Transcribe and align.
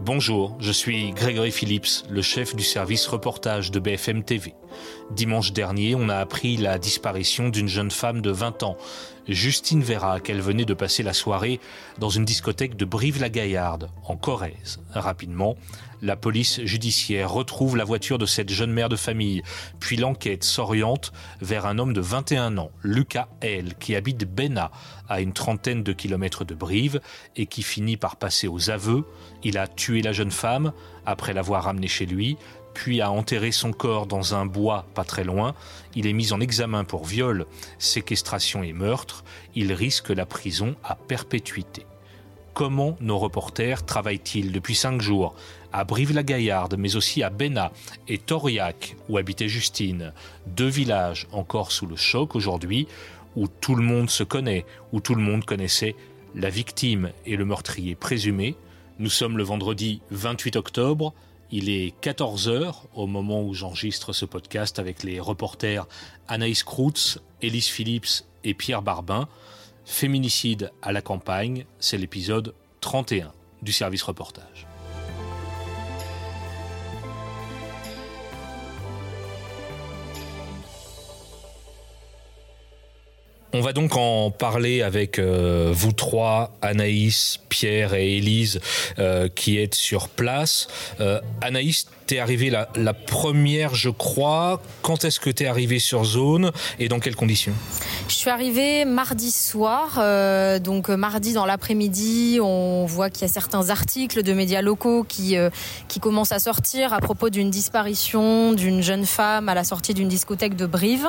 Bonjour, 0.00 0.56
je 0.60 0.70
suis 0.70 1.10
Grégory 1.10 1.50
Phillips, 1.50 2.04
le 2.08 2.22
chef 2.22 2.54
du 2.54 2.62
service 2.62 3.08
reportage 3.08 3.72
de 3.72 3.80
BFM 3.80 4.22
TV. 4.22 4.54
Dimanche 5.10 5.52
dernier, 5.52 5.96
on 5.96 6.08
a 6.08 6.18
appris 6.18 6.56
la 6.56 6.78
disparition 6.78 7.48
d'une 7.48 7.66
jeune 7.66 7.90
femme 7.90 8.22
de 8.22 8.30
20 8.30 8.62
ans, 8.62 8.76
Justine 9.26 9.82
Vera, 9.82 10.20
qu'elle 10.20 10.40
venait 10.40 10.64
de 10.64 10.72
passer 10.72 11.02
la 11.02 11.12
soirée 11.12 11.58
dans 11.98 12.10
une 12.10 12.24
discothèque 12.24 12.76
de 12.76 12.84
Brive-la-Gaillarde, 12.84 13.90
en 14.04 14.16
Corrèze. 14.16 14.78
Rapidement, 14.92 15.56
la 16.02 16.16
police 16.16 16.60
judiciaire 16.64 17.30
retrouve 17.30 17.76
la 17.76 17.84
voiture 17.84 18.18
de 18.18 18.26
cette 18.26 18.50
jeune 18.50 18.72
mère 18.72 18.88
de 18.88 18.96
famille, 18.96 19.42
puis 19.80 19.96
l'enquête 19.96 20.44
s'oriente 20.44 21.12
vers 21.40 21.66
un 21.66 21.78
homme 21.78 21.92
de 21.92 22.00
21 22.00 22.58
ans, 22.58 22.70
Lucas 22.82 23.28
L, 23.40 23.74
qui 23.78 23.96
habite 23.96 24.24
Béna, 24.24 24.70
à 25.08 25.20
une 25.20 25.32
trentaine 25.32 25.82
de 25.82 25.92
kilomètres 25.92 26.44
de 26.44 26.54
Brive, 26.54 27.00
et 27.36 27.46
qui 27.46 27.62
finit 27.62 27.96
par 27.96 28.16
passer 28.16 28.48
aux 28.48 28.70
aveux. 28.70 29.04
Il 29.42 29.58
a 29.58 29.66
tué 29.66 30.02
la 30.02 30.12
jeune 30.12 30.30
femme 30.30 30.72
après 31.06 31.32
l'avoir 31.32 31.64
ramenée 31.64 31.88
chez 31.88 32.06
lui, 32.06 32.36
puis 32.74 33.00
a 33.00 33.10
enterré 33.10 33.50
son 33.50 33.72
corps 33.72 34.06
dans 34.06 34.34
un 34.34 34.46
bois 34.46 34.86
pas 34.94 35.04
très 35.04 35.24
loin. 35.24 35.54
Il 35.96 36.06
est 36.06 36.12
mis 36.12 36.32
en 36.32 36.40
examen 36.40 36.84
pour 36.84 37.04
viol, 37.04 37.46
séquestration 37.78 38.62
et 38.62 38.72
meurtre. 38.72 39.24
Il 39.56 39.72
risque 39.72 40.10
la 40.10 40.26
prison 40.26 40.76
à 40.84 40.94
perpétuité. 40.94 41.86
Comment 42.54 42.96
nos 43.00 43.18
reporters 43.18 43.84
travaillent-ils 43.84 44.52
depuis 44.52 44.74
cinq 44.74 45.00
jours? 45.00 45.34
À 45.72 45.84
Brive-la-Gaillarde, 45.84 46.76
mais 46.78 46.96
aussi 46.96 47.22
à 47.22 47.30
Béna 47.30 47.72
et 48.06 48.18
Toriac, 48.18 48.96
où 49.08 49.18
habitait 49.18 49.48
Justine, 49.48 50.12
deux 50.46 50.68
villages 50.68 51.26
encore 51.32 51.72
sous 51.72 51.86
le 51.86 51.96
choc 51.96 52.34
aujourd'hui, 52.36 52.86
où 53.36 53.48
tout 53.48 53.74
le 53.74 53.82
monde 53.82 54.10
se 54.10 54.24
connaît, 54.24 54.64
où 54.92 55.00
tout 55.00 55.14
le 55.14 55.22
monde 55.22 55.44
connaissait 55.44 55.94
la 56.34 56.50
victime 56.50 57.12
et 57.26 57.36
le 57.36 57.44
meurtrier 57.44 57.94
présumé. 57.94 58.54
Nous 58.98 59.10
sommes 59.10 59.36
le 59.36 59.44
vendredi 59.44 60.00
28 60.10 60.56
octobre. 60.56 61.14
Il 61.50 61.70
est 61.70 61.94
14h 62.02 62.74
au 62.94 63.06
moment 63.06 63.42
où 63.42 63.54
j'enregistre 63.54 64.12
ce 64.12 64.24
podcast 64.24 64.78
avec 64.78 65.02
les 65.02 65.20
reporters 65.20 65.86
Anaïs 66.28 66.62
Kroutz, 66.62 67.18
Élise 67.40 67.68
Phillips 67.68 68.24
et 68.44 68.54
Pierre 68.54 68.82
Barbin. 68.82 69.28
Féminicide 69.84 70.70
à 70.82 70.92
la 70.92 71.00
campagne, 71.00 71.64
c'est 71.80 71.96
l'épisode 71.96 72.54
31 72.80 73.32
du 73.62 73.72
service 73.72 74.02
reportage. 74.02 74.67
On 83.54 83.62
va 83.62 83.72
donc 83.72 83.96
en 83.96 84.30
parler 84.30 84.82
avec 84.82 85.18
euh, 85.18 85.70
vous 85.72 85.92
trois, 85.92 86.52
Anaïs, 86.60 87.38
Pierre 87.48 87.94
et 87.94 88.18
Élise, 88.18 88.60
euh, 88.98 89.28
qui 89.34 89.58
êtes 89.58 89.74
sur 89.74 90.10
place. 90.10 90.68
Euh, 91.00 91.18
Anaïs, 91.40 91.86
t'es 92.06 92.18
arrivée 92.18 92.50
la, 92.50 92.68
la, 92.74 92.92
première, 92.92 93.74
je 93.74 93.88
crois. 93.88 94.60
Quand 94.82 95.04
est-ce 95.04 95.18
que 95.18 95.30
t'es 95.30 95.46
arrivée 95.46 95.78
sur 95.78 96.04
zone 96.04 96.52
et 96.78 96.88
dans 96.88 97.00
quelles 97.00 97.16
conditions? 97.16 97.54
Je 98.08 98.14
suis 98.14 98.28
arrivée 98.28 98.84
mardi 98.84 99.30
soir. 99.30 99.96
Euh, 99.98 100.58
donc 100.58 100.90
mardi 100.90 101.32
dans 101.32 101.46
l'après-midi, 101.46 102.40
on 102.42 102.84
voit 102.84 103.08
qu'il 103.08 103.22
y 103.22 103.30
a 103.30 103.32
certains 103.32 103.70
articles 103.70 104.22
de 104.22 104.32
médias 104.34 104.60
locaux 104.60 105.04
qui, 105.04 105.36
qui 105.88 106.00
commencent 106.00 106.32
à 106.32 106.38
sortir 106.38 106.92
à 106.92 107.00
propos 107.00 107.30
d'une 107.30 107.50
disparition 107.50 108.52
d'une 108.52 108.82
jeune 108.82 109.06
femme 109.06 109.48
à 109.48 109.54
la 109.54 109.64
sortie 109.64 109.94
d'une 109.94 110.08
discothèque 110.08 110.54
de 110.54 110.66
Brive. 110.66 111.08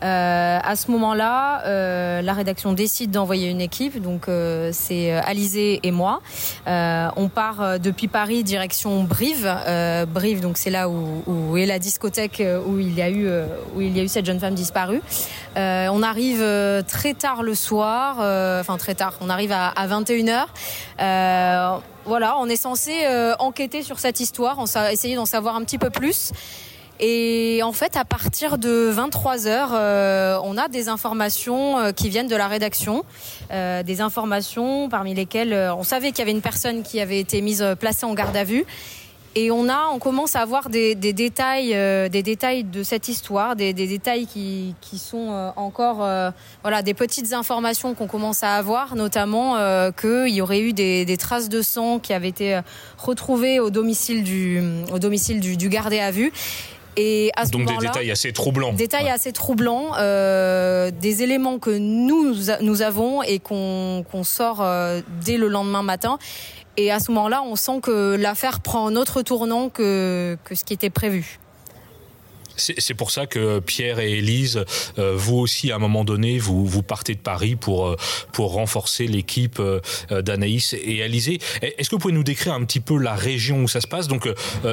À 0.00 0.76
ce 0.76 0.90
moment-là, 0.90 1.62
la 2.22 2.32
rédaction 2.32 2.72
décide 2.72 3.10
d'envoyer 3.10 3.48
une 3.48 3.60
équipe. 3.60 4.00
Donc 4.00 4.26
c'est 4.72 5.12
Alizé 5.12 5.80
et 5.82 5.90
moi. 5.90 6.20
on 6.66 7.28
part 7.28 7.78
depuis 7.78 8.08
Paris 8.08 8.44
direction 8.44 9.04
Brive. 9.04 9.48
Brive 10.12 10.40
donc 10.40 10.56
c'est 10.56 10.70
là 10.70 10.88
où, 10.88 11.56
est 11.56 11.66
la 11.66 11.78
discothèque 11.78 12.40
euh, 12.40 12.60
où 12.64 12.78
il 12.78 12.94
y 12.94 13.02
a 13.02 13.08
eu 13.08 13.26
euh, 13.26 13.46
où 13.74 13.80
il 13.80 13.96
y 13.96 14.00
a 14.00 14.02
eu 14.02 14.08
cette 14.08 14.26
jeune 14.26 14.40
femme 14.40 14.54
disparue. 14.54 15.02
Euh, 15.56 15.88
on 15.90 16.02
arrive 16.02 16.44
très 16.86 17.14
tard 17.14 17.42
le 17.42 17.54
soir, 17.54 18.16
enfin 18.60 18.76
très 18.76 18.94
tard. 18.94 19.14
On 19.20 19.28
arrive 19.28 19.52
à, 19.52 19.86
21 19.86 20.46
h 20.98 21.80
voilà, 22.04 22.38
on 22.38 22.48
est 22.48 22.56
censé 22.56 23.06
enquêter 23.38 23.82
sur 23.82 23.98
cette 23.98 24.20
histoire, 24.20 24.58
on 24.58 24.64
essayer 24.90 25.14
d'en 25.16 25.26
savoir 25.26 25.56
un 25.56 25.62
petit 25.62 25.76
peu 25.76 25.90
plus. 25.90 26.32
Et 27.00 27.60
en 27.62 27.72
fait, 27.72 27.96
à 27.96 28.04
partir 28.04 28.58
de 28.58 28.90
23 28.90 29.46
heures, 29.46 30.42
on 30.44 30.58
a 30.58 30.68
des 30.68 30.88
informations 30.88 31.92
qui 31.92 32.08
viennent 32.08 32.26
de 32.28 32.36
la 32.36 32.48
rédaction, 32.48 33.04
des 33.50 34.00
informations 34.00 34.88
parmi 34.88 35.14
lesquelles 35.14 35.54
on 35.76 35.84
savait 35.84 36.10
qu'il 36.10 36.20
y 36.20 36.22
avait 36.22 36.32
une 36.32 36.40
personne 36.40 36.82
qui 36.82 37.00
avait 37.00 37.20
été 37.20 37.40
mise 37.40 37.64
placée 37.78 38.04
en 38.04 38.14
garde 38.14 38.36
à 38.36 38.42
vue 38.44 38.66
et 39.34 39.52
on 39.52 39.68
a, 39.68 39.86
on 39.92 40.00
commence 40.00 40.34
à 40.34 40.40
avoir 40.40 40.68
des, 40.68 40.94
détails, 40.96 41.72
euh, 41.74 42.08
des 42.08 42.24
détails 42.24 42.64
de 42.64 42.82
cette 42.82 43.08
histoire, 43.08 43.54
des, 43.54 43.72
détails 43.72 44.26
qui, 44.26 44.74
sont 44.96 45.30
euh, 45.30 45.50
encore, 45.54 46.02
euh, 46.02 46.30
voilà, 46.62 46.82
des 46.82 46.94
petites 46.94 47.32
informations 47.32 47.94
qu'on 47.94 48.08
commence 48.08 48.42
à 48.42 48.56
avoir, 48.56 48.96
notamment 48.96 49.54
qu'il 49.92 50.34
y 50.34 50.40
aurait 50.40 50.60
eu 50.60 50.72
des, 50.72 51.16
traces 51.18 51.48
de 51.48 51.62
sang 51.62 52.00
qui 52.00 52.12
avaient 52.12 52.28
été 52.28 52.60
retrouvées 52.96 53.60
au 53.60 53.70
domicile 53.70 54.24
du, 54.24 54.60
au 54.92 54.98
domicile 54.98 55.40
du, 55.40 55.68
gardé 55.68 56.00
à 56.00 56.10
vue. 56.10 56.32
Et 57.00 57.30
à 57.36 57.46
ce 57.46 57.52
Donc 57.52 57.66
des 57.66 57.76
détails 57.76 58.10
assez 58.10 58.32
troublants. 58.32 58.72
Détails 58.72 59.08
assez 59.08 59.32
troublants, 59.32 59.92
des 59.92 61.22
éléments 61.22 61.58
que 61.58 61.70
nous 61.70 62.34
nous 62.60 62.82
avons 62.82 63.22
et 63.22 63.38
qu'on 63.38 64.04
sort 64.24 64.66
dès 65.24 65.36
le 65.36 65.48
lendemain 65.48 65.82
matin 65.82 66.18
et 66.78 66.92
à 66.92 67.00
ce 67.00 67.10
moment-là, 67.10 67.42
on 67.42 67.56
sent 67.56 67.80
que 67.82 68.14
l'affaire 68.14 68.60
prend 68.60 68.86
un 68.86 68.94
autre 68.94 69.22
tournant 69.22 69.68
que, 69.68 70.38
que 70.44 70.54
ce 70.54 70.62
qui 70.62 70.72
était 70.72 70.90
prévu. 70.90 71.40
C'est 72.58 72.94
pour 72.94 73.10
ça 73.10 73.26
que 73.26 73.60
Pierre 73.60 74.00
et 74.00 74.18
Élise, 74.18 74.64
euh, 74.98 75.14
vous 75.16 75.36
aussi, 75.36 75.70
à 75.70 75.76
un 75.76 75.78
moment 75.78 76.04
donné, 76.04 76.38
vous, 76.38 76.66
vous 76.66 76.82
partez 76.82 77.14
de 77.14 77.20
Paris 77.20 77.56
pour, 77.56 77.86
euh, 77.86 77.96
pour 78.32 78.52
renforcer 78.52 79.06
l'équipe 79.06 79.60
euh, 79.60 79.80
d'Anaïs 80.10 80.74
et 80.74 81.02
Alizé. 81.02 81.38
Est-ce 81.62 81.88
que 81.88 81.94
vous 81.94 82.00
pouvez 82.00 82.14
nous 82.14 82.24
décrire 82.24 82.54
un 82.54 82.64
petit 82.64 82.80
peu 82.80 82.98
la 82.98 83.14
région 83.14 83.62
où 83.62 83.68
ça 83.68 83.80
se 83.80 83.86
passe? 83.86 84.08
Donc, 84.08 84.28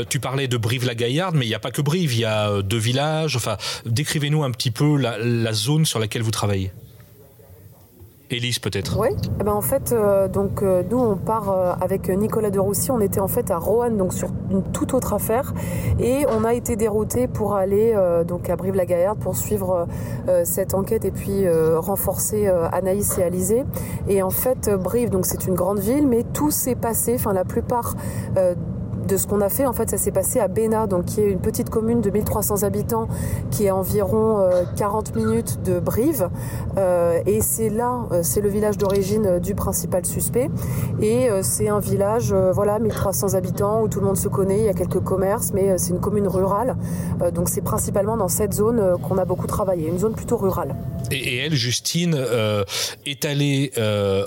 tu 0.09 0.19
parlais 0.19 0.47
de 0.47 0.57
Brive-la-Gaillarde, 0.57 1.35
mais 1.35 1.45
il 1.45 1.49
n'y 1.49 1.55
a 1.55 1.59
pas 1.59 1.71
que 1.71 1.81
Brive, 1.81 2.13
il 2.13 2.19
y 2.19 2.25
a 2.25 2.61
deux 2.61 2.77
villages. 2.77 3.35
Enfin, 3.35 3.57
décrivez-nous 3.85 4.43
un 4.43 4.51
petit 4.51 4.71
peu 4.71 4.97
la, 4.97 5.17
la 5.17 5.53
zone 5.53 5.85
sur 5.85 5.99
laquelle 5.99 6.23
vous 6.23 6.31
travaillez. 6.31 6.71
Élise 8.31 8.59
peut-être. 8.59 8.97
Oui, 8.99 9.09
eh 9.39 9.43
ben 9.43 9.53
en 9.53 9.61
fait, 9.61 9.91
euh, 9.91 10.27
donc 10.27 10.63
euh, 10.63 10.81
nous 10.89 10.97
on 10.97 11.15
part 11.15 11.51
euh, 11.51 11.73
avec 11.79 12.09
Nicolas 12.09 12.49
de 12.49 12.59
Roussy, 12.59 12.89
on 12.89 12.99
était 12.99 13.19
en 13.19 13.27
fait 13.27 13.51
à 13.51 13.57
Roanne, 13.57 13.97
donc 13.97 14.13
sur 14.13 14.29
une 14.49 14.63
toute 14.63 14.93
autre 14.93 15.13
affaire, 15.13 15.53
et 15.99 16.25
on 16.35 16.43
a 16.43 16.53
été 16.53 16.75
dérouté 16.75 17.27
pour 17.27 17.55
aller 17.55 17.95
donc 18.27 18.49
à 18.49 18.55
Brive-la-Gaillarde 18.55 19.19
pour 19.19 19.35
suivre 19.35 19.87
cette 20.43 20.73
enquête 20.73 21.05
et 21.05 21.11
puis 21.11 21.47
renforcer 21.75 22.47
Anaïs 22.47 23.17
et 23.17 23.23
Alizé. 23.23 23.65
Et 24.07 24.21
en 24.21 24.29
fait, 24.29 24.69
Brive, 24.69 25.09
donc 25.09 25.25
c'est 25.25 25.47
une 25.47 25.55
grande 25.55 25.79
ville, 25.79 26.07
mais 26.07 26.23
tout 26.23 26.51
s'est 26.51 26.75
passé, 26.75 27.15
enfin 27.15 27.33
la 27.33 27.43
plupart 27.43 27.95
de 29.07 29.17
ce 29.17 29.27
qu'on 29.27 29.41
a 29.41 29.49
fait, 29.49 29.65
en 29.65 29.73
fait, 29.73 29.89
ça 29.89 29.97
s'est 29.97 30.11
passé 30.11 30.39
à 30.39 30.47
Béna, 30.47 30.87
donc 30.87 31.05
qui 31.05 31.21
est 31.21 31.29
une 31.29 31.39
petite 31.39 31.69
commune 31.69 32.01
de 32.01 32.09
1300 32.09 32.63
habitants, 32.63 33.07
qui 33.51 33.65
est 33.65 33.69
à 33.69 33.75
environ 33.75 34.49
40 34.75 35.11
euh, 35.15 35.19
minutes 35.19 35.63
de 35.63 35.79
Brive. 35.79 36.29
Euh, 36.77 37.19
et 37.25 37.41
c'est 37.41 37.69
là, 37.69 38.07
euh, 38.11 38.21
c'est 38.23 38.41
le 38.41 38.49
village 38.49 38.77
d'origine 38.77 39.39
du 39.39 39.55
principal 39.55 40.05
suspect. 40.05 40.49
Et 41.01 41.27
c'est 41.41 41.67
un 41.67 41.79
village, 41.79 42.33
voilà, 42.33 42.79
1300 42.79 43.33
habitants 43.33 43.81
où 43.81 43.87
tout 43.87 43.99
le 43.99 44.05
monde 44.05 44.17
se 44.17 44.27
connaît, 44.27 44.59
il 44.59 44.65
y 44.65 44.69
a 44.69 44.73
quelques 44.73 45.01
commerces, 45.01 45.51
mais 45.53 45.77
c'est 45.77 45.91
une 45.91 45.99
commune 45.99 46.27
rurale. 46.27 46.75
donc 47.33 47.49
c'est 47.49 47.61
principalement 47.61 48.17
dans 48.17 48.27
cette 48.27 48.53
zone 48.53 48.97
qu'on 49.01 49.17
a 49.17 49.25
beaucoup 49.25 49.47
travaillé, 49.47 49.87
une 49.87 49.99
zone 49.99 50.13
plutôt 50.13 50.37
rurale. 50.37 50.75
Et, 51.11 51.37
elle, 51.37 51.53
Justine, 51.53 52.17
est 53.05 53.25
allée 53.25 53.71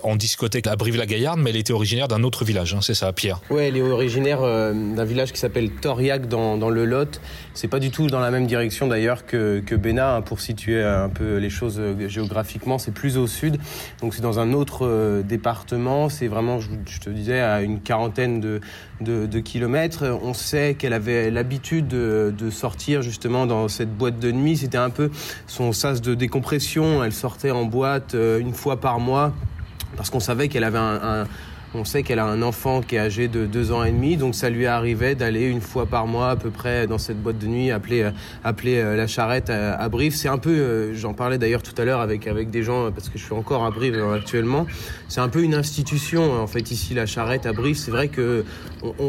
en 0.03 0.17
discothèque 0.17 0.67
à 0.67 0.77
Brive-la-Gaillarde, 0.77 1.41
mais 1.41 1.51
elle 1.51 1.57
était 1.57 1.73
originaire 1.73 2.09
d'un 2.09 2.23
autre 2.23 2.45
village, 2.45 2.75
hein, 2.75 2.81
c'est 2.83 2.95
ça, 2.95 3.13
Pierre? 3.13 3.41
Oui, 3.51 3.63
elle 3.63 3.77
est 3.77 3.83
originaire 3.83 4.43
euh, 4.43 4.68
d'un 4.73 5.05
village 5.05 5.33
qui 5.33 5.39
s'appelle 5.39 5.71
Toriac 5.71 6.29
dans, 6.29 6.71
le 6.71 6.85
Lot. 6.85 7.21
C'est 7.55 7.69
pas 7.69 7.79
du 7.79 7.91
tout 7.91 8.07
dans 8.07 8.21
la 8.21 8.31
même 8.31 8.47
direction 8.47 8.87
d'ailleurs 8.87 9.27
que, 9.27 9.61
que 9.61 9.75
Béna, 9.75 10.17
hein, 10.17 10.23
pour 10.23 10.41
situer 10.41 10.83
un 10.83 11.09
peu 11.09 11.37
les 11.37 11.51
choses 11.51 11.79
euh, 11.79 12.09
géographiquement. 12.09 12.79
C'est 12.79 12.93
plus 12.93 13.17
au 13.17 13.27
sud, 13.27 13.59
donc 14.01 14.15
c'est 14.15 14.23
dans 14.23 14.39
un 14.39 14.53
autre 14.53 14.87
euh, 14.87 15.23
département. 15.23 16.09
C'est 16.09 16.29
vraiment, 16.29 16.61
je, 16.61 17.01
te 17.01 17.11
disais, 17.11 17.41
à 17.41 17.63
une 17.63 17.81
quarantaine 17.81 18.41
de, 18.41 19.41
kilomètres. 19.41 20.05
On 20.23 20.35
sait 20.35 20.75
qu'elle 20.75 20.93
avait 20.93 21.31
l'habitude 21.31 21.89
de, 21.89 22.51
sortir 22.51 23.03
justement 23.03 23.47
dans 23.47 23.69
cette 23.69 23.95
boîte 23.95 24.19
de 24.19 24.33
nuit. 24.33 24.57
C'était 24.57 24.79
un 24.79 24.91
peu 24.91 25.11
son 25.47 25.73
sas 25.73 26.01
de 26.01 26.15
décompression. 26.15 27.05
Elle 27.05 27.13
sortait 27.13 27.51
en 27.51 27.65
boîte 27.65 28.15
une 28.15 28.55
fois 28.55 28.81
par 28.81 28.99
mois 28.99 29.33
parce 29.97 30.11
qu'on 30.11 30.21
savait 30.21 30.49
qu'elle 30.49 30.65
avait 30.65 30.79
un 30.79 31.27
On 31.75 31.85
sait 31.85 32.03
qu'elle 32.03 32.19
a 32.19 32.25
un 32.25 32.43
enfant 32.43 32.81
qui 32.81 32.97
est 32.97 32.99
âgé 32.99 33.29
de 33.29 33.45
deux 33.45 33.73
ans 33.73 33.85
et 33.85 33.93
demi, 33.93 34.17
donc 34.17 34.35
ça 34.35 34.49
lui 34.49 34.67
arrivait 34.67 35.15
d'aller 35.15 35.45
une 35.45 35.61
fois 35.61 35.87
par 35.87 36.07
mois 36.07 36.31
à 36.31 36.37
peu 36.37 36.51
près 36.51 36.87
dans 36.87 36.99
cette 36.99 37.23
boîte 37.23 37.39
de 37.39 37.47
nuit, 37.47 37.71
appeler, 37.71 38.11
appeler 38.43 38.83
la 38.97 39.07
charrette 39.07 39.51
à, 39.51 39.89
Brive. 39.89 40.15
C'est 40.15 40.29
un 40.29 40.39
peu, 40.39 40.95
j'en 40.95 41.13
parlais 41.13 41.37
d'ailleurs 41.37 41.63
tout 41.63 41.75
à 41.81 41.85
l'heure 41.85 42.01
avec, 42.01 42.27
avec 42.27 42.51
des 42.51 42.63
gens, 42.63 42.91
parce 42.91 43.09
que 43.09 43.19
je 43.19 43.25
suis 43.25 43.35
encore 43.35 43.65
à 43.65 43.71
Brive 43.71 44.03
actuellement, 44.15 44.67
c'est 45.09 45.21
un 45.21 45.29
peu 45.29 45.43
une 45.43 45.55
institution 45.55 46.41
en 46.41 46.47
fait 46.47 46.71
ici 46.71 46.95
la 46.95 47.07
charrette 47.07 47.45
à 47.45 47.53
Brive. 47.53 47.77
C'est 47.77 47.91
vrai 47.91 48.09
que 48.09 48.45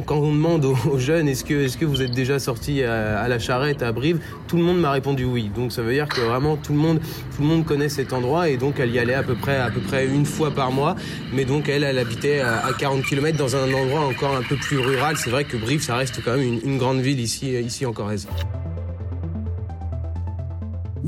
quand 0.06 0.18
on 0.18 0.31
demande 0.31 0.66
aux, 0.66 0.98
jeunes 0.98 1.27
est-ce 1.27 1.44
que, 1.44 1.66
est 1.66 1.77
que 1.77 1.86
vous 1.86 2.01
êtes 2.01 2.12
déjà 2.12 2.39
sorti 2.39 2.83
à, 2.83 3.19
à 3.19 3.27
la 3.27 3.39
charrette 3.39 3.81
à 3.83 3.92
Brive, 3.92 4.19
tout 4.48 4.57
le 4.57 4.63
monde 4.63 4.80
m'a 4.80 4.92
répondu 4.92 5.25
oui. 5.25 5.50
Donc 5.54 5.71
ça 5.71 5.81
veut 5.81 5.94
dire 5.94 6.07
que 6.07 6.21
vraiment 6.21 6.57
tout 6.57 6.74
le 6.74 6.80
monde, 6.80 7.00
tout 7.36 7.42
le 7.42 7.48
monde 7.48 7.66
connaît 7.66 7.89
cet 7.89 8.13
endroit 8.13 8.50
et 8.50 8.57
donc 8.57 8.80
elle 8.80 8.92
y 8.92 9.00
allait 9.00 9.13
à 9.13 9.24
peu 9.24 9.36
près, 9.36 9.57
à 9.57 9.69
peu 9.69 9.81
près 9.81 10.07
une 10.07 10.25
fois 10.25 10.51
par 10.51 10.71
mois. 10.71 10.95
Mais 11.33 11.45
donc 11.45 11.69
elle, 11.69 11.83
elle 11.83 11.98
habitait 11.98 12.39
à 12.39 12.71
40 12.77 13.04
km 13.04 13.38
dans 13.38 13.56
un 13.56 13.74
endroit 13.74 14.01
encore 14.01 14.36
un 14.36 14.44
peu 14.44 14.56
plus 14.56 14.80
rural. 14.80 15.18
C'est 15.18 15.30
vrai 15.30 15.44
que 15.44 15.57
Brive, 15.57 15.81
ça 15.81 15.95
reste 15.95 16.24
quand 16.24 16.36
même 16.36 16.44
une, 16.44 16.60
une 16.63 16.77
grande 16.77 17.00
ville 17.00 17.19
ici, 17.19 17.51
ici 17.54 17.86
en 17.86 17.94
Corrèze. 17.94 18.27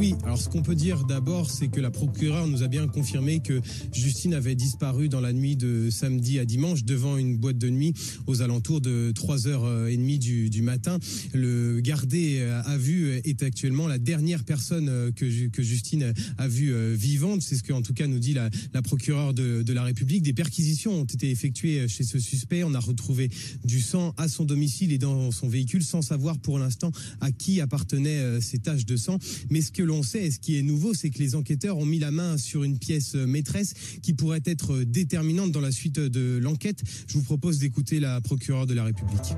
Oui, 0.01 0.15
alors 0.23 0.39
ce 0.41 0.49
qu'on 0.49 0.63
peut 0.63 0.73
dire 0.73 1.03
d'abord, 1.03 1.51
c'est 1.51 1.67
que 1.67 1.79
la 1.79 1.91
procureure 1.91 2.47
nous 2.47 2.63
a 2.63 2.67
bien 2.67 2.87
confirmé 2.87 3.39
que 3.39 3.61
Justine 3.93 4.33
avait 4.33 4.55
disparu 4.55 5.09
dans 5.09 5.21
la 5.21 5.31
nuit 5.31 5.55
de 5.55 5.91
samedi 5.91 6.39
à 6.39 6.45
dimanche 6.45 6.83
devant 6.83 7.17
une 7.17 7.37
boîte 7.37 7.59
de 7.59 7.69
nuit 7.69 7.93
aux 8.25 8.41
alentours 8.41 8.81
de 8.81 9.11
3h30 9.11 10.17
du, 10.17 10.49
du 10.49 10.63
matin. 10.63 10.97
Le 11.35 11.81
gardé 11.81 12.41
à 12.65 12.77
vue 12.77 13.21
est 13.25 13.43
actuellement 13.43 13.87
la 13.87 13.99
dernière 13.99 14.43
personne 14.43 15.11
que, 15.15 15.29
Justine 15.29 16.15
a 16.39 16.47
vue 16.47 16.73
vivante. 16.95 17.43
C'est 17.43 17.55
ce 17.55 17.61
que, 17.61 17.71
en 17.71 17.83
tout 17.83 17.93
cas, 17.93 18.07
nous 18.07 18.17
dit 18.17 18.33
la, 18.33 18.49
procureure 18.81 19.35
de, 19.35 19.61
de 19.61 19.73
la 19.73 19.83
République. 19.83 20.23
Des 20.23 20.33
perquisitions 20.33 21.01
ont 21.01 21.05
été 21.05 21.29
effectuées 21.29 21.87
chez 21.87 22.03
ce 22.03 22.17
suspect. 22.17 22.63
On 22.63 22.73
a 22.73 22.79
retrouvé 22.79 23.29
du 23.65 23.79
sang 23.79 24.15
à 24.17 24.27
son 24.27 24.45
domicile 24.45 24.93
et 24.93 24.97
dans 24.97 25.29
son 25.29 25.47
véhicule 25.47 25.83
sans 25.83 26.01
savoir 26.01 26.39
pour 26.39 26.57
l'instant 26.57 26.91
à 27.19 27.31
qui 27.31 27.61
appartenaient 27.61 28.41
ces 28.41 28.57
taches 28.57 28.87
de 28.87 28.95
sang. 28.95 29.19
Mais 29.51 29.61
ce 29.61 29.71
que 29.71 29.90
l'on 29.91 30.03
sait, 30.03 30.23
et 30.23 30.31
ce 30.31 30.39
qui 30.39 30.57
est 30.57 30.61
nouveau, 30.61 30.93
c'est 30.93 31.09
que 31.09 31.19
les 31.19 31.35
enquêteurs 31.35 31.77
ont 31.77 31.85
mis 31.85 31.99
la 31.99 32.11
main 32.11 32.37
sur 32.37 32.63
une 32.63 32.79
pièce 32.79 33.15
maîtresse 33.15 33.73
qui 34.01 34.13
pourrait 34.13 34.43
être 34.45 34.83
déterminante 34.83 35.51
dans 35.51 35.59
la 35.59 35.71
suite 35.71 35.99
de 35.99 36.39
l'enquête. 36.41 36.81
Je 37.07 37.13
vous 37.15 37.23
propose 37.23 37.59
d'écouter 37.59 37.99
la 37.99 38.21
procureure 38.21 38.65
de 38.65 38.73
la 38.73 38.85
République. 38.85 39.35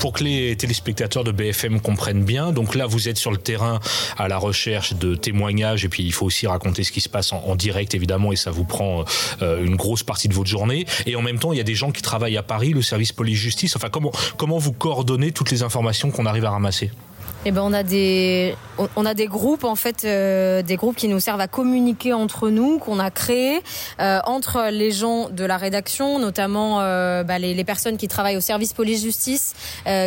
Pour 0.00 0.12
que 0.12 0.24
les 0.24 0.56
téléspectateurs 0.56 1.24
de 1.24 1.32
BFM 1.32 1.80
comprennent 1.80 2.24
bien, 2.24 2.52
donc 2.52 2.74
là 2.74 2.86
vous 2.86 3.08
êtes 3.08 3.16
sur 3.16 3.30
le 3.30 3.36
terrain 3.36 3.80
à 4.16 4.28
la 4.28 4.38
recherche 4.38 4.94
de 4.94 5.14
témoignages 5.14 5.84
et 5.84 5.88
puis 5.88 6.02
il 6.02 6.12
faut 6.12 6.26
aussi 6.26 6.46
raconter 6.46 6.84
ce 6.84 6.92
qui 6.92 7.00
se 7.00 7.08
passe 7.08 7.32
en, 7.32 7.54
direct 7.54 7.94
évidemment 7.94 8.32
et 8.32 8.36
ça 8.36 8.50
vous 8.50 8.64
prend 8.64 9.04
euh, 9.42 9.64
une 9.64 9.76
grosse 9.76 10.02
partie 10.02 10.28
de 10.28 10.34
votre 10.34 10.50
journée. 10.50 10.86
Et 11.06 11.16
en 11.16 11.22
même 11.22 11.38
temps 11.38 11.52
il 11.52 11.56
y 11.58 11.60
a 11.60 11.64
des 11.64 11.74
gens 11.74 11.92
qui 11.92 12.02
travaillent 12.02 12.36
à 12.36 12.42
Paris, 12.42 12.70
le 12.70 12.82
service 12.82 13.12
police-justice. 13.12 13.76
Enfin 13.76 13.88
comment 13.90 14.12
comment 14.36 14.58
vous 14.58 14.72
coordonnez 14.72 15.32
toutes 15.32 15.50
les 15.50 15.62
informations 15.62 16.10
qu'on 16.10 16.26
arrive 16.26 16.44
à 16.44 16.50
ramasser? 16.50 16.90
Eh 17.46 17.50
ben 17.50 17.60
on 17.62 17.72
a 17.72 17.82
des 17.82 18.56
on 18.96 19.04
a 19.04 19.14
des 19.14 19.26
groupes 19.26 19.64
en 19.64 19.74
fait 19.74 20.04
euh, 20.04 20.62
des 20.62 20.76
groupes 20.76 20.96
qui 20.96 21.08
nous 21.08 21.20
servent 21.20 21.40
à 21.40 21.48
communiquer 21.48 22.12
entre 22.12 22.48
nous 22.48 22.78
qu'on 22.78 22.98
a 22.98 23.10
créés 23.10 23.60
euh, 24.00 24.20
entre 24.24 24.70
les 24.70 24.90
gens 24.90 25.28
de 25.28 25.44
la 25.44 25.58
rédaction 25.58 26.18
notamment 26.18 26.80
euh, 26.80 27.22
bah, 27.22 27.38
les, 27.38 27.64
personnes 27.64 27.96
qui 27.96 28.08
travaillent 28.08 28.36
au 28.36 28.42
service 28.42 28.72
police 28.72 29.02
justice 29.02 29.54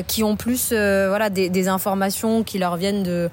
qui 0.08 0.24
ont 0.24 0.36
plus 0.36 0.70
voilà 0.70 1.30
des, 1.30 1.68
informations 1.68 2.44
qui 2.44 2.60
leur 2.60 2.78
viennent 2.78 3.04
de 3.04 3.30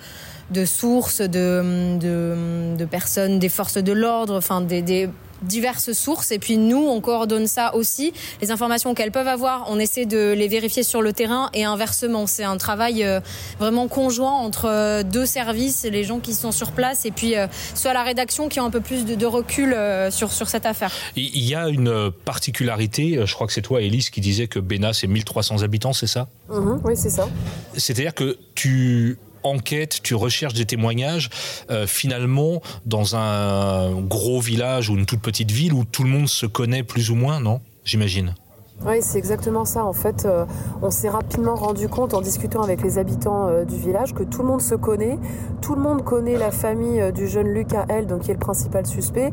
de 0.50 0.64
sources 0.66 1.20
de, 1.20 1.96
de, 1.98 2.76
de 2.76 2.84
personnes 2.84 3.38
des 3.38 3.48
forces 3.48 3.78
de 3.78 3.92
l'ordre 3.92 4.36
enfin 4.36 4.60
des, 4.60 4.82
des 4.82 5.08
diverses 5.44 5.93
sources. 5.93 6.32
Et 6.32 6.38
puis 6.38 6.56
nous 6.56 6.87
on 6.88 7.00
coordonne 7.00 7.46
ça 7.46 7.75
aussi. 7.75 8.12
Les 8.41 8.50
informations 8.50 8.94
qu'elles 8.94 9.12
peuvent 9.12 9.29
avoir 9.29 9.67
on 9.69 9.79
essaie 9.79 10.06
de 10.06 10.32
les 10.32 10.49
vérifier 10.49 10.82
sur 10.82 11.02
le 11.02 11.12
terrain. 11.12 11.50
Et 11.55 11.64
inversement 11.64 12.26
c'est 12.26 12.44
un 12.44 12.56
travail 12.56 13.05
euh, 13.05 13.20
vraiment 13.58 13.88
conjoint 13.88 14.32
entre 14.32 14.67
euh, 14.67 15.02
deux 15.02 15.26
services 15.26 15.85
les 15.85 16.05
gens 16.05 16.20
qui 16.20 16.35
sont 16.35 16.52
sur 16.52 16.73
place 16.73 17.05
et 17.05 17.11
puis 17.11 17.37
euh, 17.37 17.46
soit 17.75 17.93
la 17.93 18.02
rédaction 18.02 18.49
qui 18.49 18.58
a 18.58 18.62
un 18.62 18.70
peu 18.70 18.81
plus 18.81 19.05
de, 19.05 19.14
de 19.14 19.26
recul 19.26 19.76
sur, 20.11 20.32
sur 20.32 20.49
cette 20.49 20.67
affaire. 20.67 20.93
Il 21.17 21.44
y 21.44 21.55
a 21.55 21.69
une 21.69 22.11
particularité 22.11 23.20
je 23.25 23.35
crois 23.35 23.46
que 23.46 23.52
c'est 23.52 23.62
toi 23.62 23.81
Elise 23.82 24.11
qui 24.11 24.20
disait 24.20 24.49
que 24.49 24.58
Béna 24.58 24.93
c'est 24.93 25.06
1300 25.06 25.62
habitants 25.62 25.93
c'est 25.93 26.06
ça? 26.06 26.29
Mmh, 26.49 26.81
oui 26.85 26.94
c'est 26.96 27.11
ça. 27.11 27.29
C'est 27.76 27.93
à 27.93 28.02
dire 28.02 28.14
que 28.14 28.38
tu 28.55 29.19
enquête, 29.44 30.00
tu 30.02 30.14
recherches 30.14 30.55
des 30.55 30.67
témoignages, 30.67 31.31
euh, 31.70 31.87
finalement, 31.87 32.62
dans 32.87 33.17
un 33.17 33.93
gros 34.00 34.41
village 34.41 34.88
ou 34.88 34.96
une 34.96 35.06
toute 35.06 35.20
petite 35.20 35.50
ville 35.50 35.73
où 35.73 35.85
tout 35.85 36.02
le 36.02 36.11
monde 36.11 36.29
se 36.29 36.46
connaît 36.46 36.82
plus 36.82 37.11
ou 37.11 37.14
moins, 37.14 37.41
non? 37.41 37.61
J'imagine. 37.85 38.35
Oui, 38.82 38.96
c'est 39.00 39.16
exactement 39.16 39.64
ça. 39.64 39.86
En 39.86 39.94
fait, 39.94 40.26
euh, 40.26 40.44
on 40.82 40.90
s'est 40.90 41.08
rapidement 41.08 41.54
rendu 41.54 41.88
compte 41.88 42.12
en 42.12 42.20
discutant 42.20 42.60
avec 42.60 42.82
les 42.82 42.98
habitants 42.98 43.48
euh, 43.48 43.64
du 43.64 43.76
village 43.76 44.12
que 44.12 44.22
tout 44.22 44.42
le 44.42 44.48
monde 44.48 44.60
se 44.60 44.74
connaît. 44.74 45.18
Tout 45.62 45.74
le 45.74 45.80
monde 45.80 46.04
connaît 46.04 46.36
la 46.36 46.50
famille 46.50 47.00
euh, 47.00 47.10
du 47.10 47.26
jeune 47.26 47.48
Lucas 47.48 47.86
L, 47.88 48.06
donc 48.06 48.22
qui 48.22 48.30
est 48.30 48.34
le 48.34 48.40
principal 48.40 48.84
suspect. 48.84 49.32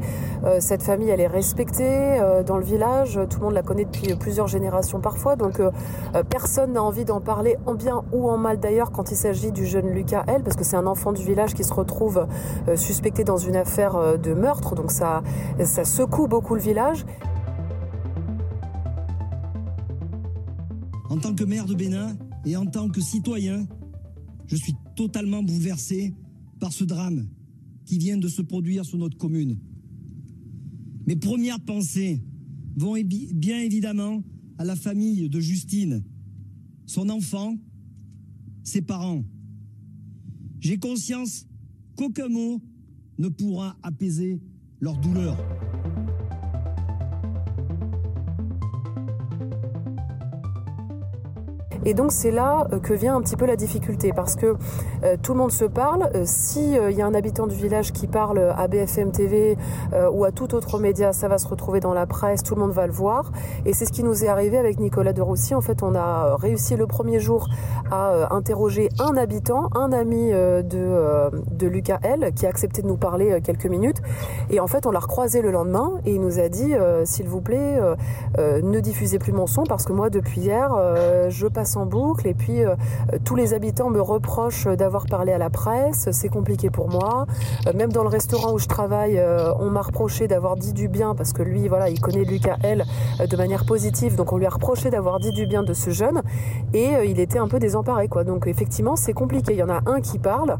Cette 0.60 0.84
famille, 0.84 1.10
elle 1.10 1.20
est 1.20 1.28
respectée 1.28 2.20
dans 2.46 2.58
le 2.58 2.64
village. 2.64 3.20
Tout 3.30 3.40
le 3.40 3.46
monde 3.46 3.54
la 3.54 3.62
connaît 3.62 3.86
depuis 3.86 4.16
plusieurs 4.16 4.48
générations 4.48 5.00
parfois. 5.00 5.36
Donc, 5.36 5.62
personne 6.30 6.74
n'a 6.74 6.84
envie 6.84 7.06
d'en 7.06 7.22
parler 7.22 7.58
en 7.66 7.76
bien 7.76 8.04
ou 8.12 8.30
en 8.30 8.38
mal 8.38 8.60
d'ailleurs 8.60 8.92
quand 8.92 9.12
il 9.12 9.16
s'agit 9.16 9.52
du 9.52 9.66
jeune 9.66 9.90
Lucas 9.90 10.24
L, 10.28 10.42
parce 10.44 10.56
que 10.56 10.64
c'est 10.64 10.78
un 10.78 10.88
enfant 10.88 11.12
du 11.12 11.24
village 11.24 11.54
qui 11.54 11.64
se 11.64 11.74
retrouve 11.74 12.26
suspecté 12.76 13.24
dans 13.24 13.38
une 13.38 13.56
affaire 13.56 14.18
de 14.18 14.34
meurtre. 14.34 14.76
Donc, 14.76 14.92
ça 14.92 15.22
secoue 15.84 16.28
beaucoup 16.28 16.56
le 16.56 16.62
village. 16.62 17.06
En 21.12 21.18
tant 21.18 21.36
que 21.36 21.44
maire 21.44 21.66
de 21.66 21.76
Bénin 21.76 22.18
et 22.46 22.56
en 22.56 22.66
tant 22.66 22.88
que 22.88 23.02
citoyen, 23.02 23.68
je 24.48 24.56
suis 24.56 24.74
totalement 24.96 25.44
bouleversé 25.44 26.14
par 26.58 26.72
ce 26.72 26.86
drame 26.86 27.28
qui 27.84 27.98
vient 27.98 28.18
de 28.18 28.30
se 28.30 28.42
produire 28.42 28.86
sur 28.86 28.98
notre 28.98 29.18
commune. 29.18 29.60
Mes 31.06 31.18
premières 31.18 31.60
pensées 31.60 32.24
vont 32.78 32.96
bien 33.04 33.60
évidemment 33.60 34.24
à 34.58 34.64
la 34.64 34.78
famille 34.78 35.28
de 35.28 35.40
Justine, 35.42 36.02
son 36.86 37.10
enfant, 37.10 37.58
ses 38.64 38.82
parents. 38.82 39.26
J'ai 40.62 40.78
conscience 40.78 41.46
qu'aucun 41.98 42.30
mot 42.30 42.62
ne 43.18 43.28
pourra 43.28 43.76
apaiser 43.84 44.40
leur 44.80 44.96
douleur. 44.96 45.38
Et 51.86 51.94
donc 51.94 52.12
c'est 52.12 52.32
là 52.32 52.68
que 52.84 52.94
vient 52.94 53.16
un 53.16 53.22
petit 53.22 53.36
peu 53.36 53.46
la 53.46 53.56
difficulté 53.56 54.14
parce 54.14 54.36
que 54.36 54.56
euh, 55.04 55.18
tout 55.22 55.34
le 55.34 55.40
monde 55.40 55.52
se 55.52 55.66
parle. 55.66 56.10
Euh, 56.16 56.24
si 56.26 56.72
il 56.72 56.78
euh, 56.78 56.92
y 56.92 57.02
a 57.02 57.08
un 57.08 57.14
habitant 57.14 57.48
du 57.48 57.56
village 57.56 57.92
qui 57.92 58.08
parle 58.08 58.54
à 58.56 58.68
BFM 58.68 59.12
TV 59.12 59.58
euh, 59.94 60.10
ou 60.10 60.26
à 60.26 60.32
tout 60.32 60.54
autre 60.56 60.80
média, 60.80 61.14
ça 61.14 61.28
va 61.28 61.38
se 61.38 61.48
retrouver 61.48 61.80
dans 61.80 61.94
la 61.94 62.06
presse, 62.06 62.44
tout 62.44 62.56
le 62.56 62.62
monde 62.62 62.72
va 62.72 62.88
le 62.88 62.94
voir. 62.94 63.32
Et 63.66 63.74
c'est 63.74 63.86
ce 63.86 63.92
qui 63.92 64.04
nous 64.04 64.24
est 64.24 64.28
arrivé 64.28 64.58
avec 64.58 64.80
Nicolas 64.80 65.14
de 65.14 65.22
Roussy. 65.22 65.56
En 65.56 65.62
fait, 65.62 65.84
on 65.84 65.96
a 65.96 66.36
réussi 66.36 66.76
le 66.76 66.88
premier 66.88 67.20
jour 67.20 67.48
à 67.92 68.12
euh, 68.12 68.26
interroger 68.32 68.90
un 69.00 69.18
habitant, 69.18 69.70
un 69.76 69.92
ami 69.92 70.32
euh, 70.32 70.62
de, 70.62 70.78
euh, 70.78 71.30
de 71.52 71.68
Lucas 71.68 72.00
L, 72.04 72.32
qui 72.36 72.46
a 72.46 72.50
accepté 72.50 72.82
de 72.82 72.88
nous 72.88 72.98
parler 72.98 73.32
euh, 73.32 73.40
quelques 73.42 73.66
minutes. 73.66 74.02
Et 74.50 74.60
en 74.60 74.68
fait, 74.68 74.86
on 74.86 74.92
l'a 74.92 75.00
recroisé 75.00 75.42
le 75.42 75.52
lendemain 75.52 76.00
et 76.06 76.14
il 76.14 76.22
nous 76.22 76.40
a 76.40 76.50
dit, 76.50 76.74
euh, 76.74 77.06
s'il 77.06 77.28
vous 77.28 77.42
plaît, 77.42 77.78
euh, 77.80 77.96
euh, 78.38 78.62
ne 78.62 78.80
diffusez 78.80 79.20
plus 79.20 79.34
mon 79.34 79.48
son 79.48 79.64
parce 79.64 79.86
que 79.86 79.94
moi, 79.94 80.10
depuis 80.10 80.42
hier, 80.42 80.74
euh, 80.74 81.30
je 81.30 81.48
passe 81.48 81.71
en 81.76 81.86
boucle 81.86 82.28
et 82.28 82.34
puis 82.34 82.64
euh, 82.64 82.76
tous 83.24 83.36
les 83.36 83.54
habitants 83.54 83.90
me 83.90 84.02
reprochent 84.02 84.68
d'avoir 84.68 85.06
parlé 85.06 85.32
à 85.32 85.38
la 85.38 85.50
presse, 85.50 86.10
c'est 86.12 86.30
compliqué 86.30 86.70
pour 86.70 86.90
moi. 86.90 87.26
Euh, 87.68 87.74
même 87.74 87.92
dans 87.92 88.04
le 88.04 88.10
restaurant 88.10 88.54
où 88.54 88.60
je 88.60 88.68
travaille, 88.68 89.18
euh, 89.18 89.54
on 89.60 89.70
m'a 89.70 89.82
reproché 89.82 90.28
d'avoir 90.28 90.56
dit 90.56 90.74
du 90.74 90.88
bien 90.88 91.16
parce 91.16 91.34
que 91.34 91.44
lui, 91.44 91.68
voilà, 91.68 91.90
il 91.90 92.00
connaît 92.00 92.24
Lucas 92.24 92.58
L 92.64 92.86
de 93.30 93.38
manière 93.38 93.66
positive, 93.66 94.16
donc 94.16 94.34
on 94.34 94.38
lui 94.38 94.46
a 94.46 94.50
reproché 94.50 94.90
d'avoir 94.90 95.20
dit 95.20 95.32
du 95.32 95.46
bien 95.46 95.64
de 95.64 95.74
ce 95.74 95.90
jeune 95.90 96.22
et 96.74 96.90
il 97.06 97.20
était 97.20 97.40
un 97.40 97.48
peu 97.48 97.60
désemparé, 97.60 98.08
quoi. 98.08 98.24
Donc 98.24 98.48
effectivement, 98.48 98.96
c'est 98.96 99.14
compliqué. 99.14 99.54
Il 99.54 99.60
y 99.60 99.64
en 99.64 99.70
a 99.70 99.82
un 99.86 100.02
qui 100.02 100.20
parle, 100.20 100.58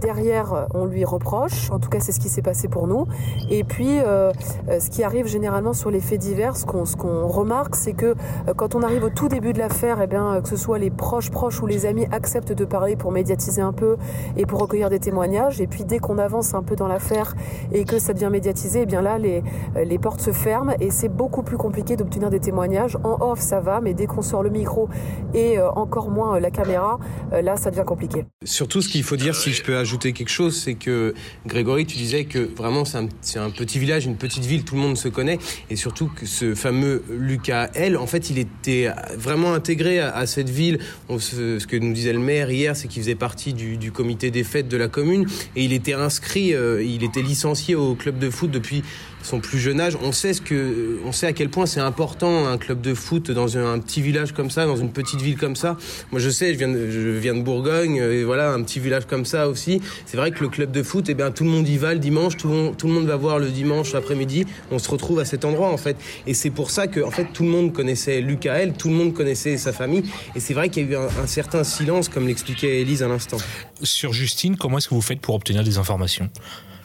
derrière, 0.00 0.66
on 0.74 0.84
lui 0.84 1.04
reproche. 1.04 1.70
En 1.70 1.78
tout 1.78 1.88
cas, 1.88 2.00
c'est 2.00 2.12
ce 2.12 2.20
qui 2.20 2.28
s'est 2.28 2.42
passé 2.42 2.68
pour 2.68 2.86
nous. 2.86 3.06
Et 3.50 3.64
puis, 3.64 3.98
ce 3.98 4.90
qui 4.90 5.02
arrive 5.02 5.26
généralement 5.26 5.72
sur 5.72 5.90
les 5.90 6.00
faits 6.00 6.20
divers, 6.20 6.56
ce 6.56 6.66
qu'on 6.66 6.84
qu 6.84 7.06
remarque, 7.06 7.76
c'est 7.76 7.92
que 7.92 8.14
quand 8.56 8.74
on 8.74 8.82
arrive 8.82 9.04
au 9.04 9.10
tout 9.10 9.28
début 9.28 9.52
de 9.52 9.58
l'affaire, 9.58 10.00
eh 10.02 10.06
bien, 10.08 10.40
que 10.42 10.48
ce 10.48 10.56
soit 10.56 10.78
les 10.78 10.90
proches, 10.90 11.30
proches 11.30 11.62
ou 11.62 11.66
les 11.66 11.86
amis 11.86 12.06
acceptent 12.10 12.52
de 12.52 12.64
parler 12.64 12.96
pour 12.96 13.12
médiatiser 13.12 13.62
un 13.62 13.72
peu 13.72 13.96
et 14.36 14.46
pour 14.46 14.60
recueillir 14.60 14.90
des 14.90 14.98
témoignages. 14.98 15.60
Et 15.60 15.66
puis 15.66 15.84
dès 15.84 15.98
qu'on 15.98 16.18
avance 16.18 16.54
un 16.54 16.62
peu 16.62 16.76
dans 16.76 16.88
l'affaire 16.88 17.34
et 17.72 17.84
que 17.84 17.98
ça 17.98 18.12
devient 18.12 18.30
médiatisé, 18.30 18.80
eh 18.82 18.86
bien 18.86 19.02
là, 19.02 19.18
les, 19.18 19.42
les 19.84 19.98
portes 19.98 20.20
se 20.20 20.32
ferment 20.32 20.74
et 20.80 20.90
c'est 20.90 21.08
beaucoup 21.08 21.42
plus 21.42 21.56
compliqué 21.56 21.96
d'obtenir 21.96 22.30
des 22.30 22.40
témoignages. 22.40 22.96
En 23.04 23.18
off, 23.20 23.40
ça 23.40 23.60
va, 23.60 23.80
mais 23.80 23.94
dès 23.94 24.06
qu'on 24.06 24.22
sort 24.22 24.42
le 24.42 24.50
micro 24.50 24.88
et 25.34 25.60
encore 25.60 26.10
moins 26.10 26.40
la 26.40 26.50
caméra, 26.50 26.98
là, 27.30 27.56
ça 27.56 27.70
devient 27.70 27.84
compliqué. 27.86 28.24
Surtout, 28.44 28.80
ce 28.82 28.88
qu'il 28.88 29.02
faut 29.02 29.16
dire, 29.16 29.34
si 29.34 29.52
je 29.52 29.62
peux 29.62 29.76
ajouter 29.76 30.12
quelque 30.12 30.30
chose, 30.30 30.58
c'est 30.58 30.74
que 30.74 31.14
Grégory, 31.46 31.86
tu 31.86 31.96
disais 31.96 32.24
que 32.24 32.38
vraiment 32.38 32.84
c'est 32.84 32.98
un, 32.98 33.44
un, 33.44 33.50
petit 33.50 33.78
village, 33.78 34.06
une 34.06 34.16
petite 34.16 34.44
ville, 34.44 34.64
tout 34.64 34.74
le 34.74 34.80
monde 34.80 34.96
se 34.96 35.08
connaît, 35.08 35.38
et 35.70 35.76
surtout 35.76 36.08
que 36.08 36.26
ce 36.26 36.54
fameux 36.54 37.02
Lucas 37.10 37.68
L, 37.74 37.96
en 37.96 38.06
fait, 38.06 38.30
il 38.30 38.38
était 38.38 38.90
vraiment 39.16 39.52
intégré 39.52 39.97
à, 39.98 40.26
cette 40.26 40.50
ville. 40.50 40.78
ce, 41.18 41.64
que 41.66 41.76
nous 41.76 41.92
disait 41.92 42.12
le 42.12 42.18
maire 42.18 42.50
hier, 42.50 42.76
c'est 42.76 42.88
qu'il 42.88 43.02
faisait 43.02 43.14
partie 43.14 43.52
du, 43.52 43.92
comité 43.92 44.30
des 44.30 44.44
fêtes 44.44 44.68
de 44.68 44.76
la 44.76 44.88
commune, 44.88 45.26
et 45.56 45.64
il 45.64 45.72
était 45.72 45.94
inscrit, 45.94 46.54
euh, 46.54 46.82
il 46.82 47.02
était 47.04 47.22
licencié 47.22 47.74
au 47.74 47.94
club 47.94 48.18
de 48.18 48.30
foot 48.30 48.50
depuis 48.50 48.82
son 49.28 49.40
plus 49.40 49.58
jeune 49.58 49.80
âge. 49.80 49.96
On 50.02 50.12
sait 50.12 50.32
ce 50.32 50.40
que, 50.40 50.98
on 51.04 51.12
sait 51.12 51.26
à 51.26 51.32
quel 51.32 51.50
point 51.50 51.66
c'est 51.66 51.80
important 51.80 52.48
un 52.48 52.58
club 52.58 52.80
de 52.80 52.94
foot 52.94 53.30
dans 53.30 53.58
un, 53.58 53.78
petit 53.78 54.00
village 54.00 54.32
comme 54.32 54.50
ça, 54.50 54.66
dans 54.66 54.76
une 54.76 54.90
petite 54.90 55.20
ville 55.20 55.36
comme 55.36 55.56
ça. 55.56 55.76
Moi, 56.10 56.20
je 56.20 56.30
sais, 56.30 56.52
je 56.52 56.58
viens 56.58 56.68
de, 56.68 56.90
je 56.90 57.10
viens 57.10 57.34
de 57.34 57.42
Bourgogne, 57.42 57.96
et 57.96 58.24
voilà, 58.24 58.52
un 58.52 58.62
petit 58.62 58.80
village 58.80 59.06
comme 59.06 59.24
ça 59.24 59.48
aussi. 59.48 59.80
C'est 60.06 60.16
vrai 60.16 60.30
que 60.30 60.40
le 60.40 60.48
club 60.48 60.72
de 60.72 60.82
foot, 60.82 61.06
eh 61.08 61.14
bien, 61.14 61.30
tout 61.30 61.44
le 61.44 61.50
monde 61.50 61.68
y 61.68 61.76
va 61.76 61.92
le 61.92 62.00
dimanche, 62.00 62.36
tout 62.36 62.48
le 62.48 62.54
monde, 62.54 62.76
tout 62.76 62.86
le 62.86 62.94
monde 62.94 63.06
va 63.06 63.16
voir 63.16 63.38
le 63.38 63.50
dimanche 63.50 63.94
après-midi. 63.94 64.46
On 64.70 64.78
se 64.78 64.90
retrouve 64.90 65.20
à 65.20 65.24
cet 65.24 65.44
endroit, 65.44 65.70
en 65.70 65.76
fait. 65.76 65.96
Et 66.26 66.34
c'est 66.34 66.50
pour 66.50 66.70
ça 66.70 66.86
que, 66.86 67.00
en 67.00 67.10
fait, 67.10 67.26
tout 67.32 67.42
le 67.42 67.50
monde 67.50 67.72
connaissait 67.72 68.20
Lucael, 68.20 68.72
tout 68.72 68.88
le 68.88 68.94
monde 68.94 69.12
connaissait 69.12 69.58
sa 69.58 69.72
famille. 69.72 70.04
Et 70.34 70.40
c'est 70.40 70.54
vrai 70.54 70.70
qu'il 70.70 70.84
y 70.84 70.86
a 70.86 70.92
eu 70.92 70.96
un, 70.96 71.22
un 71.22 71.26
certain 71.26 71.64
silence, 71.64 72.08
comme 72.08 72.26
l'expliquait 72.26 72.80
Elise 72.80 73.02
à 73.02 73.08
l'instant. 73.08 73.36
Sur 73.82 74.12
Justine, 74.12 74.56
comment 74.56 74.78
est-ce 74.78 74.88
que 74.88 74.94
vous 74.94 75.02
faites 75.02 75.20
pour 75.20 75.34
obtenir 75.34 75.62
des 75.62 75.78
informations? 75.78 76.30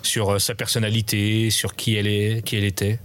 Sur 0.03 0.31
euh, 0.31 0.39
sa 0.39 0.53
personnalité, 0.53 1.49
sur 1.49 1.75
qui 1.75 1.95
elle 1.95 2.07
est, 2.07 2.45
qui 2.45 2.57
elle 2.57 2.65
était 2.65 2.99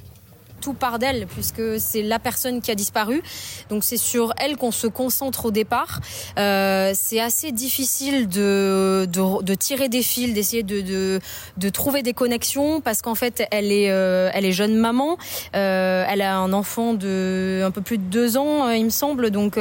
tout 0.61 0.73
part 0.75 0.99
d'elle 0.99 1.29
puisque 1.29 1.79
c'est 1.79 2.03
la 2.03 2.19
personne 2.19 2.61
qui 2.61 2.73
a 2.73 2.75
disparu. 2.75 3.23
Donc 3.71 3.85
c'est 3.85 3.97
sur 3.97 4.35
elle 4.39 4.57
qu'on 4.57 4.73
se 4.73 4.89
concentre 4.89 5.47
au 5.47 5.51
départ. 5.53 6.01
Euh, 6.37 6.91
c'est 6.97 7.21
assez 7.21 7.53
difficile 7.53 8.27
de, 8.29 9.07
tirer 9.55 9.89
des 9.89 10.03
fils, 10.03 10.35
d'essayer 10.35 10.65
de, 10.65 11.21
de, 11.57 11.69
trouver 11.69 12.03
des 12.03 12.13
connexions 12.13 12.81
parce 12.81 13.03
qu'en 13.03 13.15
fait 13.15 13.45
elle 13.53 13.71
est, 13.71 13.89
euh, 13.89 14.31
elle 14.35 14.45
est 14.45 14.53
jeune 14.53 14.75
maman. 14.75 15.17
elle 15.53 16.23
a 16.23 16.37
un 16.37 16.53
enfant 16.53 16.93
de 16.93 17.63
un 17.65 17.71
peu 17.71 17.81
plus 17.81 17.99
de 17.99 18.03
deux 18.03 18.37
ans, 18.37 18.69
il 18.71 18.85
me 18.85 18.91
semble. 18.91 19.31
Donc 19.31 19.57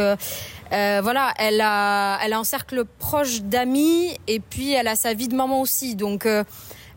voilà, 0.71 1.31
elle 1.37 1.61
a, 1.61 2.17
elle 2.25 2.33
a 2.33 2.39
un 2.39 2.43
cercle 2.43 2.85
proche 2.97 3.43
d'amis 3.43 4.17
et 4.27 4.39
puis 4.39 4.73
elle 4.73 4.87
a 4.87 4.95
sa 4.95 5.13
vie 5.13 5.27
de 5.27 5.35
maman 5.35 5.61
aussi. 5.61 5.95
Donc 5.95 6.27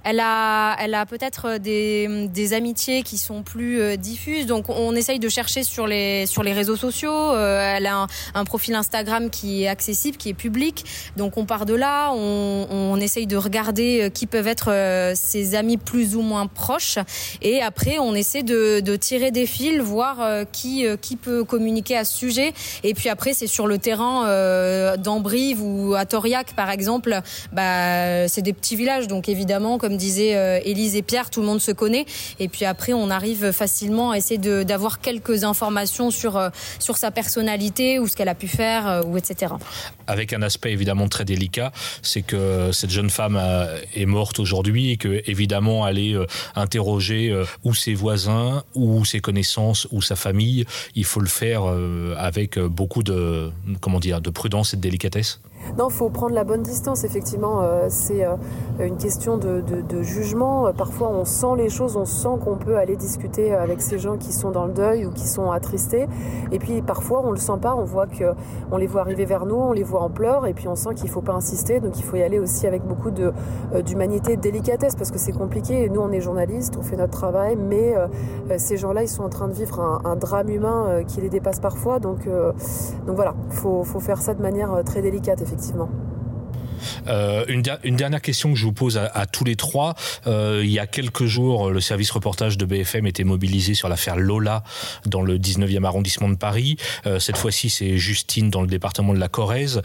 elle 0.04 0.20
a, 0.20 0.76
elle 0.80 0.94
a 0.94 1.06
peut-être 1.06 1.46
euh, 1.46 1.58
des, 1.58 2.28
des, 2.28 2.52
amitiés 2.52 3.02
qui 3.02 3.18
sont 3.18 3.42
plus 3.42 3.80
euh, 3.80 3.96
diffuses. 3.96 4.46
Donc, 4.46 4.68
on 4.68 4.94
essaye 4.94 5.18
de 5.18 5.28
chercher 5.28 5.62
sur 5.62 5.86
les, 5.86 6.26
sur 6.26 6.42
les 6.42 6.52
réseaux 6.52 6.76
sociaux. 6.76 7.12
Euh, 7.12 7.76
elle 7.76 7.86
a 7.86 8.06
un, 8.34 8.44
profil 8.44 8.74
Instagram 8.74 9.30
qui 9.30 9.64
est 9.64 9.68
accessible, 9.68 10.16
qui 10.16 10.30
est 10.30 10.34
public. 10.34 10.84
Donc, 11.16 11.36
on 11.36 11.44
part 11.44 11.66
de 11.66 11.74
là. 11.74 12.12
On, 12.12 12.66
on 12.70 12.96
essaye 12.96 13.26
de 13.26 13.36
regarder 13.36 14.10
qui 14.12 14.26
peuvent 14.26 14.48
être 14.48 14.72
ses 15.14 15.54
amis 15.54 15.76
plus 15.76 16.16
ou 16.16 16.22
moins 16.22 16.46
proches. 16.46 16.98
Et 17.42 17.62
après, 17.62 17.98
on 17.98 18.14
essaie 18.14 18.42
de, 18.42 18.80
de 18.80 18.96
tirer 18.96 19.30
des 19.30 19.46
fils, 19.46 19.78
voir 19.80 20.46
qui, 20.50 20.84
qui 21.00 21.16
peut 21.16 21.44
communiquer 21.44 21.96
à 21.96 22.04
ce 22.04 22.16
sujet. 22.16 22.52
Et 22.82 22.94
puis 22.94 23.08
après, 23.08 23.34
c'est 23.34 23.46
sur 23.46 23.66
le 23.66 23.78
terrain 23.78 24.26
euh, 24.26 24.96
d'Ambrive 24.96 25.62
ou 25.62 25.94
à 25.94 26.04
Toriac, 26.04 26.54
par 26.54 26.70
exemple. 26.70 27.20
Bah, 27.52 28.28
c'est 28.28 28.42
des 28.42 28.52
petits 28.52 28.76
villages. 28.76 29.08
Donc, 29.08 29.28
évidemment, 29.28 29.78
comme 29.78 29.89
comme 29.90 29.96
disaient 29.96 30.36
euh, 30.36 30.60
Élise 30.64 30.94
et 30.94 31.02
Pierre, 31.02 31.30
tout 31.30 31.40
le 31.40 31.48
monde 31.48 31.60
se 31.60 31.72
connaît. 31.72 32.06
Et 32.38 32.46
puis 32.46 32.64
après, 32.64 32.92
on 32.92 33.10
arrive 33.10 33.50
facilement 33.50 34.12
à 34.12 34.18
essayer 34.18 34.38
d'avoir 34.38 35.00
quelques 35.00 35.42
informations 35.42 36.12
sur, 36.12 36.36
euh, 36.36 36.50
sur 36.78 36.96
sa 36.96 37.10
personnalité 37.10 37.98
ou 37.98 38.06
ce 38.06 38.14
qu'elle 38.14 38.28
a 38.28 38.36
pu 38.36 38.46
faire, 38.46 38.86
euh, 38.86 39.02
ou 39.02 39.16
etc. 39.16 39.54
Avec 40.06 40.32
un 40.32 40.42
aspect 40.42 40.70
évidemment 40.70 41.08
très 41.08 41.24
délicat, 41.24 41.72
c'est 42.02 42.22
que 42.22 42.70
cette 42.72 42.90
jeune 42.90 43.10
femme 43.10 43.40
est 43.96 44.06
morte 44.06 44.38
aujourd'hui 44.38 44.92
et 44.92 44.96
que 44.96 45.22
évidemment 45.26 45.84
aller 45.84 46.16
interroger 46.54 47.32
ou 47.64 47.74
ses 47.74 47.94
voisins 47.94 48.64
ou 48.74 49.04
ses 49.04 49.20
connaissances 49.20 49.86
ou 49.90 50.02
sa 50.02 50.16
famille, 50.16 50.64
il 50.94 51.04
faut 51.04 51.20
le 51.20 51.28
faire 51.28 51.62
avec 52.16 52.58
beaucoup 52.58 53.04
de 53.04 53.50
comment 53.80 54.00
dire 54.00 54.20
de 54.20 54.30
prudence 54.30 54.74
et 54.74 54.76
de 54.76 54.82
délicatesse. 54.82 55.40
Non, 55.78 55.88
il 55.88 55.94
faut 55.94 56.08
prendre 56.08 56.34
la 56.34 56.44
bonne 56.44 56.62
distance, 56.62 57.04
effectivement. 57.04 57.62
Euh, 57.62 57.86
c'est 57.88 58.24
euh, 58.24 58.36
une 58.80 58.96
question 58.96 59.36
de, 59.36 59.62
jugement. 60.02 60.66
Euh, 60.66 60.72
parfois, 60.72 61.10
on 61.10 61.24
sent 61.24 61.54
les 61.56 61.68
choses, 61.68 61.96
on 61.96 62.04
sent 62.04 62.38
qu'on 62.42 62.56
peut 62.56 62.76
aller 62.76 62.96
discuter 62.96 63.54
avec 63.54 63.80
ces 63.80 63.98
gens 63.98 64.16
qui 64.16 64.32
sont 64.32 64.50
dans 64.50 64.66
le 64.66 64.72
deuil 64.72 65.06
ou 65.06 65.10
qui 65.10 65.26
sont 65.28 65.50
attristés. 65.50 66.08
Et 66.50 66.58
puis, 66.58 66.82
parfois, 66.82 67.22
on 67.24 67.30
le 67.30 67.36
sent 67.36 67.58
pas. 67.60 67.74
On 67.74 67.84
voit 67.84 68.06
que 68.06 68.34
on 68.72 68.76
les 68.76 68.86
voit 68.86 69.02
arriver 69.02 69.24
vers 69.24 69.46
nous, 69.46 69.56
on 69.56 69.72
les 69.72 69.82
voit 69.82 70.02
en 70.02 70.10
pleurs, 70.10 70.46
et 70.46 70.54
puis 70.54 70.68
on 70.68 70.74
sent 70.74 70.94
qu'il 70.94 71.08
faut 71.08 71.20
pas 71.20 71.34
insister. 71.34 71.80
Donc, 71.80 71.98
il 71.98 72.02
faut 72.02 72.16
y 72.16 72.22
aller 72.22 72.38
aussi 72.38 72.66
avec 72.66 72.82
beaucoup 72.82 73.10
d'humanité, 73.10 74.36
de 74.36 74.40
délicatesse, 74.40 74.96
parce 74.96 75.10
que 75.10 75.18
c'est 75.18 75.32
compliqué. 75.32 75.88
Nous, 75.88 76.00
on 76.00 76.10
est 76.10 76.20
journalistes, 76.20 76.76
on 76.78 76.82
fait 76.82 76.96
notre 76.96 77.12
travail, 77.12 77.56
mais 77.56 77.94
ces 78.58 78.76
gens-là, 78.76 79.02
ils 79.02 79.08
sont 79.08 79.22
en 79.22 79.28
train 79.28 79.48
de 79.48 79.52
vivre 79.52 79.80
un, 80.04 80.16
drame 80.16 80.48
humain 80.50 81.02
qui 81.06 81.20
les 81.20 81.28
dépasse 81.28 81.60
parfois. 81.60 81.98
Donc, 81.98 82.28
donc 83.06 83.16
voilà, 83.16 83.34
faut, 83.50 83.84
faut 83.84 84.00
faire 84.00 84.20
ça 84.20 84.34
de 84.34 84.42
manière 84.42 84.82
très 84.84 85.02
délicate 85.02 85.40
effectivement. 85.40 85.49
Euh, 87.08 87.44
une, 87.48 87.62
dernière 87.96 88.22
question 88.22 88.52
que 88.52 88.58
je 88.58 88.64
vous 88.64 88.72
pose 88.72 88.98
à, 88.98 89.26
tous 89.26 89.44
les 89.44 89.56
trois. 89.56 89.94
Euh, 90.26 90.62
il 90.64 90.70
y 90.70 90.78
a 90.78 90.86
quelques 90.86 91.26
jours, 91.26 91.70
le 91.70 91.80
service 91.80 92.10
reportage 92.10 92.58
de 92.58 92.64
BFM 92.64 93.06
était 93.06 93.24
mobilisé 93.24 93.74
sur 93.74 93.88
l'affaire 93.88 94.16
Lola 94.16 94.62
dans 95.06 95.22
le 95.22 95.38
19e 95.38 95.84
arrondissement 95.84 96.28
de 96.28 96.36
Paris. 96.36 96.76
Euh, 97.06 97.18
cette 97.18 97.36
fois-ci, 97.36 97.70
c'est 97.70 97.98
Justine 97.98 98.50
dans 98.50 98.62
le 98.62 98.66
département 98.66 99.14
de 99.14 99.18
la 99.18 99.28
Corrèze. 99.28 99.82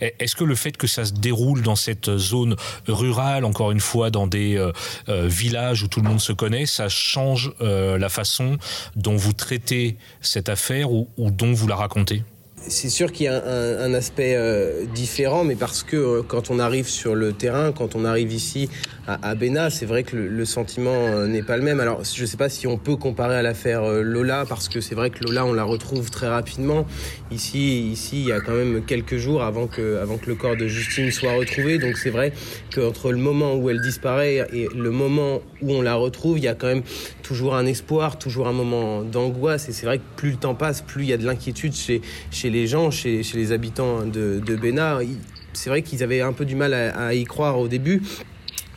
Est-ce 0.00 0.36
que 0.36 0.44
le 0.44 0.54
fait 0.54 0.76
que 0.76 0.86
ça 0.86 1.04
se 1.04 1.12
déroule 1.12 1.62
dans 1.62 1.76
cette 1.76 2.16
zone 2.16 2.56
rurale, 2.86 3.44
encore 3.44 3.70
une 3.70 3.80
fois, 3.80 4.10
dans 4.10 4.26
des 4.26 4.62
villages 5.08 5.82
où 5.82 5.88
tout 5.88 6.00
le 6.00 6.08
monde 6.08 6.20
se 6.20 6.32
connaît, 6.32 6.66
ça 6.66 6.88
change 6.88 7.52
la 7.60 8.08
façon 8.08 8.58
dont 8.94 9.16
vous 9.16 9.32
traitez 9.32 9.96
cette 10.20 10.48
affaire 10.48 10.92
ou 10.92 11.08
dont 11.16 11.52
vous 11.52 11.66
la 11.66 11.76
racontez? 11.76 12.22
C'est 12.68 12.88
sûr 12.88 13.12
qu'il 13.12 13.26
y 13.26 13.28
a 13.28 13.44
un, 13.44 13.94
aspect 13.94 14.34
euh, 14.36 14.84
différent, 14.94 15.44
mais 15.44 15.54
parce 15.54 15.82
que 15.82 15.96
euh, 15.96 16.22
quand 16.26 16.50
on 16.50 16.58
arrive 16.58 16.88
sur 16.88 17.14
le 17.14 17.32
terrain, 17.32 17.72
quand 17.72 17.94
on 17.94 18.04
arrive 18.04 18.32
ici 18.32 18.68
à, 19.06 19.30
à 19.30 19.70
c'est 19.70 19.86
vrai 19.86 20.02
que 20.02 20.16
le, 20.16 20.44
sentiment 20.44 20.94
euh, 20.94 21.26
n'est 21.26 21.42
pas 21.42 21.56
le 21.56 21.62
même. 21.62 21.80
Alors, 21.80 22.02
je 22.04 22.20
ne 22.20 22.26
sais 22.26 22.36
pas 22.36 22.48
si 22.48 22.66
on 22.66 22.76
peut 22.76 22.96
comparer 22.96 23.36
à 23.36 23.42
l'affaire 23.42 23.86
Lola, 24.02 24.44
parce 24.48 24.68
que 24.68 24.80
c'est 24.80 24.94
vrai 24.94 25.10
que 25.10 25.24
Lola, 25.24 25.46
on 25.46 25.52
la 25.52 25.64
retrouve 25.64 26.10
très 26.10 26.28
rapidement. 26.28 26.86
Ici, 27.30 27.90
ici, 27.90 28.20
il 28.20 28.28
y 28.28 28.32
a 28.32 28.40
quand 28.40 28.54
même 28.54 28.84
quelques 28.84 29.16
jours 29.16 29.42
avant 29.42 29.66
que, 29.66 29.98
avant 29.98 30.18
que 30.18 30.26
le 30.26 30.34
corps 30.34 30.56
de 30.56 30.66
Justine 30.66 31.10
soit 31.12 31.34
retrouvé. 31.34 31.78
Donc, 31.78 31.96
c'est 31.96 32.10
vrai 32.10 32.32
qu'entre 32.74 33.12
le 33.12 33.18
moment 33.18 33.54
où 33.54 33.70
elle 33.70 33.80
disparaît 33.80 34.46
et 34.52 34.68
le 34.74 34.90
moment 34.90 35.40
où 35.62 35.72
on 35.72 35.82
la 35.82 35.94
retrouve, 35.94 36.38
il 36.38 36.44
y 36.44 36.48
a 36.48 36.54
quand 36.54 36.68
même 36.68 36.82
toujours 37.22 37.54
un 37.54 37.66
espoir, 37.66 38.18
toujours 38.18 38.48
un 38.48 38.52
moment 38.52 39.02
d'angoisse. 39.02 39.68
Et 39.68 39.72
c'est 39.72 39.86
vrai 39.86 39.98
que 39.98 40.04
plus 40.16 40.30
le 40.32 40.36
temps 40.36 40.54
passe, 40.54 40.82
plus 40.82 41.04
il 41.04 41.08
y 41.08 41.12
a 41.12 41.16
de 41.16 41.26
l'inquiétude 41.26 41.74
chez, 41.74 42.00
chez 42.30 42.50
les 42.50 42.55
gens, 42.66 42.90
chez, 42.90 43.22
les 43.34 43.52
habitants 43.52 44.06
de, 44.06 44.40
de. 44.40 44.58
C'est 45.52 45.70
vrai 45.70 45.82
qu'ils 45.82 46.02
avaient 46.02 46.20
un 46.20 46.32
peu 46.32 46.44
du 46.44 46.54
mal 46.54 46.72
à, 46.72 47.08
à 47.08 47.14
y 47.14 47.24
croire 47.24 47.58
au 47.58 47.68
début. 47.68 48.02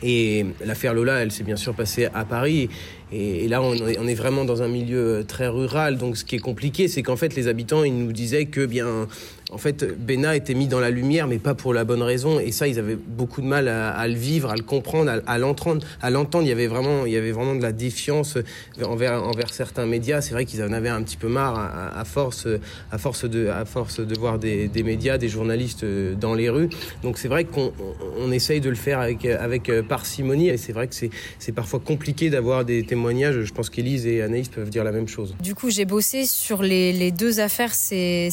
Et 0.02 0.46
l'affaire 0.64 0.94
Lola, 0.94 1.22
elle 1.22 1.30
s'est 1.30 1.44
bien 1.44 1.56
sûr 1.56 1.74
passée 1.74 2.08
à 2.14 2.24
Paris. 2.24 2.70
Et, 3.12 3.48
là, 3.48 3.60
on 3.60 3.74
est, 3.74 4.14
vraiment 4.14 4.44
dans 4.44 4.62
un 4.62 4.68
milieu 4.68 5.24
très 5.26 5.48
rural. 5.48 5.98
Donc, 5.98 6.16
ce 6.16 6.24
qui 6.24 6.36
est 6.36 6.40
compliqué, 6.40 6.86
c'est 6.86 7.02
qu'en 7.02 7.16
fait, 7.16 7.34
les 7.34 7.48
habitants, 7.48 7.82
ils 7.82 7.96
nous 7.96 8.12
disaient 8.12 8.46
que, 8.46 8.66
bien, 8.66 9.08
en 9.50 9.58
fait, 9.58 9.84
Bena 9.98 10.36
était 10.36 10.54
mis 10.54 10.68
dans 10.68 10.78
la 10.78 10.90
lumière, 10.90 11.26
mais 11.26 11.38
pas 11.38 11.54
pour 11.54 11.74
la 11.74 11.84
bonne 11.84 12.02
raison. 12.02 12.38
Et 12.38 12.52
ça, 12.52 12.68
ils 12.68 12.78
avaient 12.78 12.96
beaucoup 12.96 13.40
de 13.40 13.46
mal 13.46 13.66
à, 13.66 14.06
le 14.06 14.14
vivre, 14.14 14.50
à 14.50 14.54
le 14.54 14.62
comprendre, 14.62 15.20
à, 15.26 15.38
l'entendre. 15.38 15.84
À 16.00 16.10
l'entendre, 16.10 16.44
il 16.44 16.50
y 16.50 16.52
avait 16.52 16.68
vraiment, 16.68 17.04
il 17.04 17.12
y 17.12 17.16
avait 17.16 17.32
vraiment 17.32 17.56
de 17.56 17.62
la 17.62 17.72
défiance 17.72 18.38
envers, 18.80 19.52
certains 19.52 19.86
médias. 19.86 20.20
C'est 20.20 20.34
vrai 20.34 20.44
qu'ils 20.44 20.62
en 20.62 20.72
avaient 20.72 20.88
un 20.88 21.02
petit 21.02 21.16
peu 21.16 21.26
marre 21.26 21.58
à, 21.96 22.04
force, 22.04 22.46
à 22.92 22.98
force 22.98 23.24
de, 23.24 24.18
voir 24.18 24.38
des, 24.38 24.70
médias, 24.84 25.18
des 25.18 25.28
journalistes 25.28 25.84
dans 25.84 26.34
les 26.34 26.48
rues. 26.48 26.68
Donc, 27.02 27.18
c'est 27.18 27.28
vrai 27.28 27.44
qu'on 27.44 27.72
on 28.18 28.30
essaye 28.30 28.60
de 28.60 28.70
le 28.70 28.76
faire 28.76 29.00
avec, 29.00 29.24
avec 29.24 29.68
parcimonie. 29.88 30.48
Et 30.48 30.58
c'est 30.58 30.72
vrai 30.72 30.86
que 30.86 30.94
c'est 30.94 31.52
parfois 31.52 31.80
compliqué 31.80 32.30
d'avoir 32.30 32.64
des 32.64 32.84
témoignages. 32.84 32.99
Je 33.08 33.52
pense 33.52 33.70
qu'Élise 33.70 34.06
et 34.06 34.22
Anaïs 34.22 34.48
peuvent 34.48 34.70
dire 34.70 34.84
la 34.84 34.92
même 34.92 35.08
chose. 35.08 35.34
Du 35.42 35.54
coup, 35.54 35.70
j'ai 35.70 35.84
bossé 35.84 36.24
sur 36.24 36.62
les, 36.62 37.10
deux 37.10 37.40
affaires, 37.40 37.74
ces, 37.74 38.30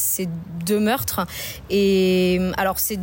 deux 0.66 0.80
meurtres 0.80 1.26
et 1.70 2.40
alors 2.58 2.80
ce 2.80 2.96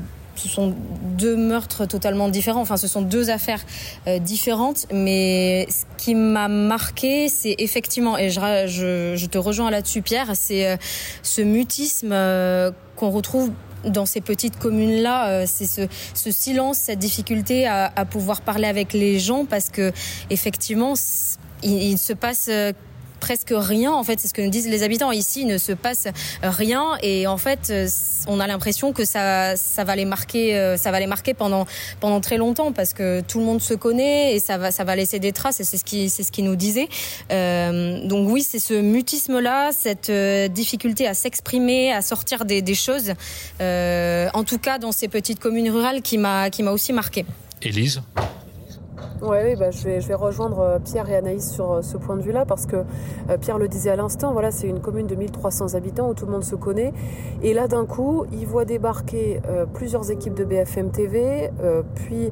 sont 0.48 0.74
deux 1.02 1.36
meurtres 1.36 1.86
totalement 1.86 2.28
différents. 2.28 2.60
Enfin, 2.60 2.76
ce 2.76 2.88
sont 2.88 3.02
deux 3.02 3.30
affaires 3.30 3.64
euh, 4.06 4.18
différentes. 4.18 4.86
Mais 4.92 5.66
ce 5.70 5.84
qui 5.96 6.14
m'a 6.14 6.48
marqué, 6.48 7.28
c'est 7.28 7.54
effectivement, 7.58 8.18
et 8.18 8.30
je, 8.30 9.26
te 9.26 9.38
rejoins 9.38 9.70
là-dessus, 9.70 10.02
Pierre, 10.02 10.32
c'est 10.34 10.66
euh, 10.66 10.76
ce 11.22 11.42
mutisme 11.42 12.12
euh, 12.12 12.70
qu'on 12.96 13.10
retrouve 13.10 13.50
dans 13.84 14.06
ces 14.06 14.22
petites 14.22 14.58
communes-là, 14.58 15.46
c'est 15.46 15.66
ce, 15.66 15.82
ce, 16.14 16.30
silence, 16.30 16.78
cette 16.78 16.98
difficulté 16.98 17.66
à, 17.66 17.92
à, 17.94 18.06
pouvoir 18.06 18.40
parler 18.40 18.66
avec 18.66 18.94
les 18.94 19.18
gens 19.18 19.44
parce 19.44 19.68
que 19.68 19.92
effectivement, 20.30 20.94
il, 21.64 21.82
il 21.82 21.98
se 21.98 22.12
passe 22.12 22.48
presque 23.24 23.54
rien. 23.56 23.90
En 23.90 24.04
fait, 24.04 24.20
c'est 24.20 24.28
ce 24.28 24.34
que 24.34 24.42
nous 24.42 24.50
disent 24.50 24.68
les 24.68 24.82
habitants. 24.82 25.10
Ici, 25.10 25.40
il 25.42 25.46
ne 25.46 25.56
se 25.56 25.72
passe 25.72 26.08
rien. 26.42 26.98
Et 27.02 27.26
en 27.26 27.38
fait, 27.38 27.72
on 28.26 28.38
a 28.38 28.46
l'impression 28.46 28.92
que 28.92 29.06
ça, 29.06 29.56
ça 29.56 29.82
va 29.82 29.96
les 29.96 30.04
marquer, 30.04 30.56
euh, 30.56 30.76
ça 30.76 30.90
va 30.90 31.00
les 31.00 31.06
marquer 31.06 31.32
pendant, 31.32 31.64
pendant 32.00 32.20
très 32.20 32.36
longtemps 32.36 32.72
parce 32.72 32.92
que 32.92 33.22
tout 33.22 33.38
le 33.38 33.46
monde 33.46 33.62
se 33.62 33.72
connaît 33.72 34.34
et 34.34 34.40
ça 34.40 34.58
va, 34.58 34.70
ça 34.70 34.84
va 34.84 34.94
laisser 34.94 35.20
des 35.20 35.32
traces. 35.32 35.58
Et 35.60 35.64
c'est 35.64 35.78
ce 35.78 35.86
qui, 35.86 36.10
c'est 36.10 36.22
ce 36.22 36.32
qui 36.32 36.42
nous 36.42 36.54
disait. 36.54 36.88
Euh, 37.32 38.06
donc 38.06 38.28
oui, 38.30 38.42
c'est 38.42 38.58
ce 38.58 38.74
mutisme-là, 38.74 39.70
cette 39.72 40.10
euh, 40.10 40.48
difficulté 40.48 41.06
à 41.06 41.14
s'exprimer, 41.14 41.92
à 41.92 42.02
sortir 42.02 42.44
des, 42.44 42.74
choses. 42.74 43.14
Euh, 43.62 44.28
en 44.34 44.44
tout 44.44 44.58
cas, 44.58 44.78
dans 44.78 44.92
ces 44.92 45.08
petites 45.08 45.38
communes 45.38 45.70
rurales, 45.70 46.02
qui 46.02 46.18
m'a, 46.18 46.50
qui 46.50 46.62
m'a 46.62 46.72
aussi 46.72 46.92
marqué. 46.92 47.24
Élise? 47.62 48.02
Ouais, 49.24 49.56
bah, 49.56 49.70
je, 49.70 49.88
vais, 49.88 50.14
rejoindre 50.14 50.58
euh, 50.60 50.78
Pierre 50.78 51.08
et 51.08 51.16
Anaïs 51.16 51.50
sur 51.50 51.72
euh, 51.72 51.82
ce 51.82 51.96
point 51.96 52.16
de 52.16 52.20
vue-là 52.20 52.44
parce 52.44 52.66
que 52.66 52.76
euh, 52.76 53.38
Pierre 53.40 53.56
le 53.56 53.68
disait 53.68 53.88
à 53.88 53.96
l'instant, 53.96 54.32
voilà, 54.32 54.50
c'est 54.50 54.68
une 54.68 54.80
commune 54.80 55.06
de 55.06 55.14
1300 55.14 55.74
habitants 55.74 56.10
où 56.10 56.14
tout 56.14 56.26
le 56.26 56.32
monde 56.32 56.44
se 56.44 56.54
connaît. 56.54 56.92
Et 57.42 57.54
là, 57.54 57.66
d'un 57.66 57.86
coup, 57.86 58.26
il 58.32 58.46
voit 58.46 58.66
débarquer 58.66 59.40
plusieurs 59.72 60.10
équipes 60.10 60.34
de 60.34 60.44
BFM 60.44 60.90
TV, 60.90 61.50
puis 61.94 62.30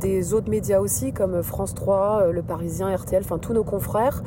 des 0.00 0.34
autres 0.34 0.50
médias 0.50 0.80
aussi 0.80 1.12
comme 1.12 1.42
France 1.42 1.74
3, 1.74 2.32
Le 2.32 2.42
Parisien, 2.42 2.94
RTL, 2.94 3.22
enfin 3.24 3.38
tous 3.38 3.52
nos 3.52 3.62
confrères. 3.62 4.22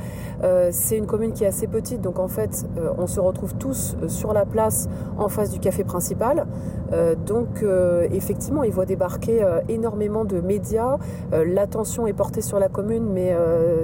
c'est 0.72 0.98
une 0.98 1.06
commune 1.06 1.34
qui 1.34 1.44
est 1.44 1.48
assez 1.48 1.68
petite, 1.68 2.02
donc 2.02 2.20
en 2.20 2.28
fait, 2.28 2.66
on 2.98 3.08
se 3.08 3.20
retrouve 3.20 3.56
tous 3.56 3.98
sur 4.08 4.32
la 4.32 4.46
place 4.46 4.88
en 5.18 5.28
face 5.28 5.52
du 5.52 5.60
café 5.60 5.84
principal. 5.84 6.46
donc, 7.26 7.64
effectivement, 8.12 8.64
il 8.64 8.72
voit 8.72 8.86
débarquer 8.86 9.46
énormément 9.68 10.24
de 10.24 10.40
médias. 10.40 10.98
L'attention 11.70 12.08
est 12.08 12.14
portée 12.14 12.42
sur 12.42 12.58
la 12.58 12.68
commune, 12.68 13.06
mais 13.14 13.32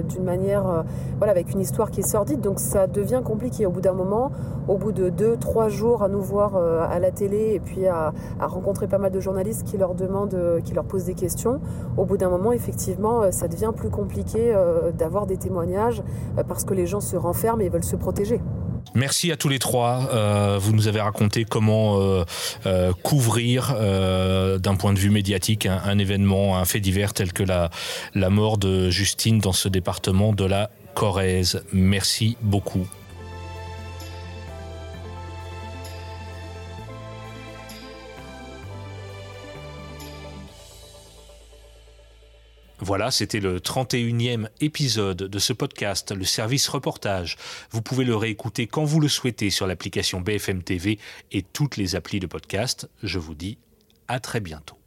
d'une 0.09 0.23
manière, 0.23 0.83
voilà, 1.19 1.29
avec 1.29 1.51
une 1.51 1.59
histoire 1.59 1.91
qui 1.91 1.99
est 1.99 2.07
sordide. 2.07 2.41
Donc, 2.41 2.59
ça 2.59 2.87
devient 2.87 3.21
compliqué 3.23 3.67
au 3.67 3.69
bout 3.69 3.79
d'un 3.79 3.93
moment. 3.93 4.31
Au 4.67 4.77
bout 4.77 4.91
de 4.91 5.09
deux, 5.09 5.37
trois 5.37 5.69
jours 5.69 6.01
à 6.01 6.07
nous 6.07 6.19
voir 6.19 6.55
à 6.55 6.97
la 6.97 7.11
télé 7.11 7.51
et 7.53 7.59
puis 7.59 7.85
à, 7.85 8.11
à, 8.39 8.47
rencontrer 8.47 8.87
pas 8.87 8.97
mal 8.97 9.11
de 9.11 9.19
journalistes 9.19 9.67
qui 9.67 9.77
leur 9.77 9.93
demandent, 9.93 10.35
qui 10.63 10.73
leur 10.73 10.85
posent 10.85 11.05
des 11.05 11.13
questions. 11.13 11.61
Au 11.95 12.05
bout 12.05 12.17
d'un 12.17 12.29
moment, 12.29 12.53
effectivement, 12.53 13.31
ça 13.31 13.47
devient 13.47 13.71
plus 13.75 13.91
compliqué 13.91 14.57
d'avoir 14.97 15.27
des 15.27 15.37
témoignages 15.37 16.01
parce 16.47 16.63
que 16.63 16.73
les 16.73 16.87
gens 16.87 17.01
se 17.01 17.15
renferment 17.15 17.61
et 17.61 17.69
veulent 17.69 17.83
se 17.83 17.95
protéger. 17.95 18.41
Merci 18.95 19.29
à 19.33 19.35
tous 19.35 19.49
les 19.49 19.59
trois. 19.59 20.09
Euh, 20.13 20.57
vous 20.59 20.71
nous 20.71 20.87
avez 20.87 21.01
raconté 21.01 21.43
comment 21.43 21.99
euh, 21.99 22.23
euh, 22.65 22.93
couvrir 23.03 23.75
d'un 23.75 24.75
point 24.75 24.93
de 24.93 24.99
vue 24.99 25.09
médiatique 25.09 25.65
un, 25.65 25.81
un, 25.83 25.99
événement, 25.99 26.57
un 26.57 26.65
fait 26.65 26.79
divers 26.79 27.13
tel 27.13 27.33
que 27.33 27.43
la, 27.43 27.69
la 28.13 28.29
mort 28.29 28.57
de 28.57 28.89
Justine 28.89 29.39
dans 29.39 29.53
ce 29.53 29.67
département 29.67 30.31
de 30.31 30.45
la 30.45 30.69
Corrèze. 30.93 31.61
Merci 31.73 32.37
beaucoup. 32.41 32.87
Voilà, 42.85 43.09
c'était 43.09 43.39
le 43.39 43.59
31e 43.59 44.47
épisode 44.61 45.17
de 45.17 45.39
ce 45.39 45.53
podcast, 45.53 46.11
le 46.11 46.23
service 46.23 46.67
reportage. 46.67 47.35
Vous 47.71 47.81
pouvez 47.81 48.05
le 48.05 48.15
réécouter 48.15 48.67
quand 48.67 48.83
vous 48.83 48.99
le 48.99 49.07
souhaitez 49.07 49.49
sur 49.49 49.65
l'application 49.65 50.21
BFM 50.21 50.61
TV 50.61 50.99
et 51.31 51.41
toutes 51.41 51.77
les 51.77 51.95
applis 51.95 52.19
de 52.19 52.27
podcast. 52.27 52.87
Je 53.01 53.17
vous 53.17 53.33
dis 53.33 53.57
à 54.07 54.19
très 54.19 54.39
bientôt. 54.39 54.77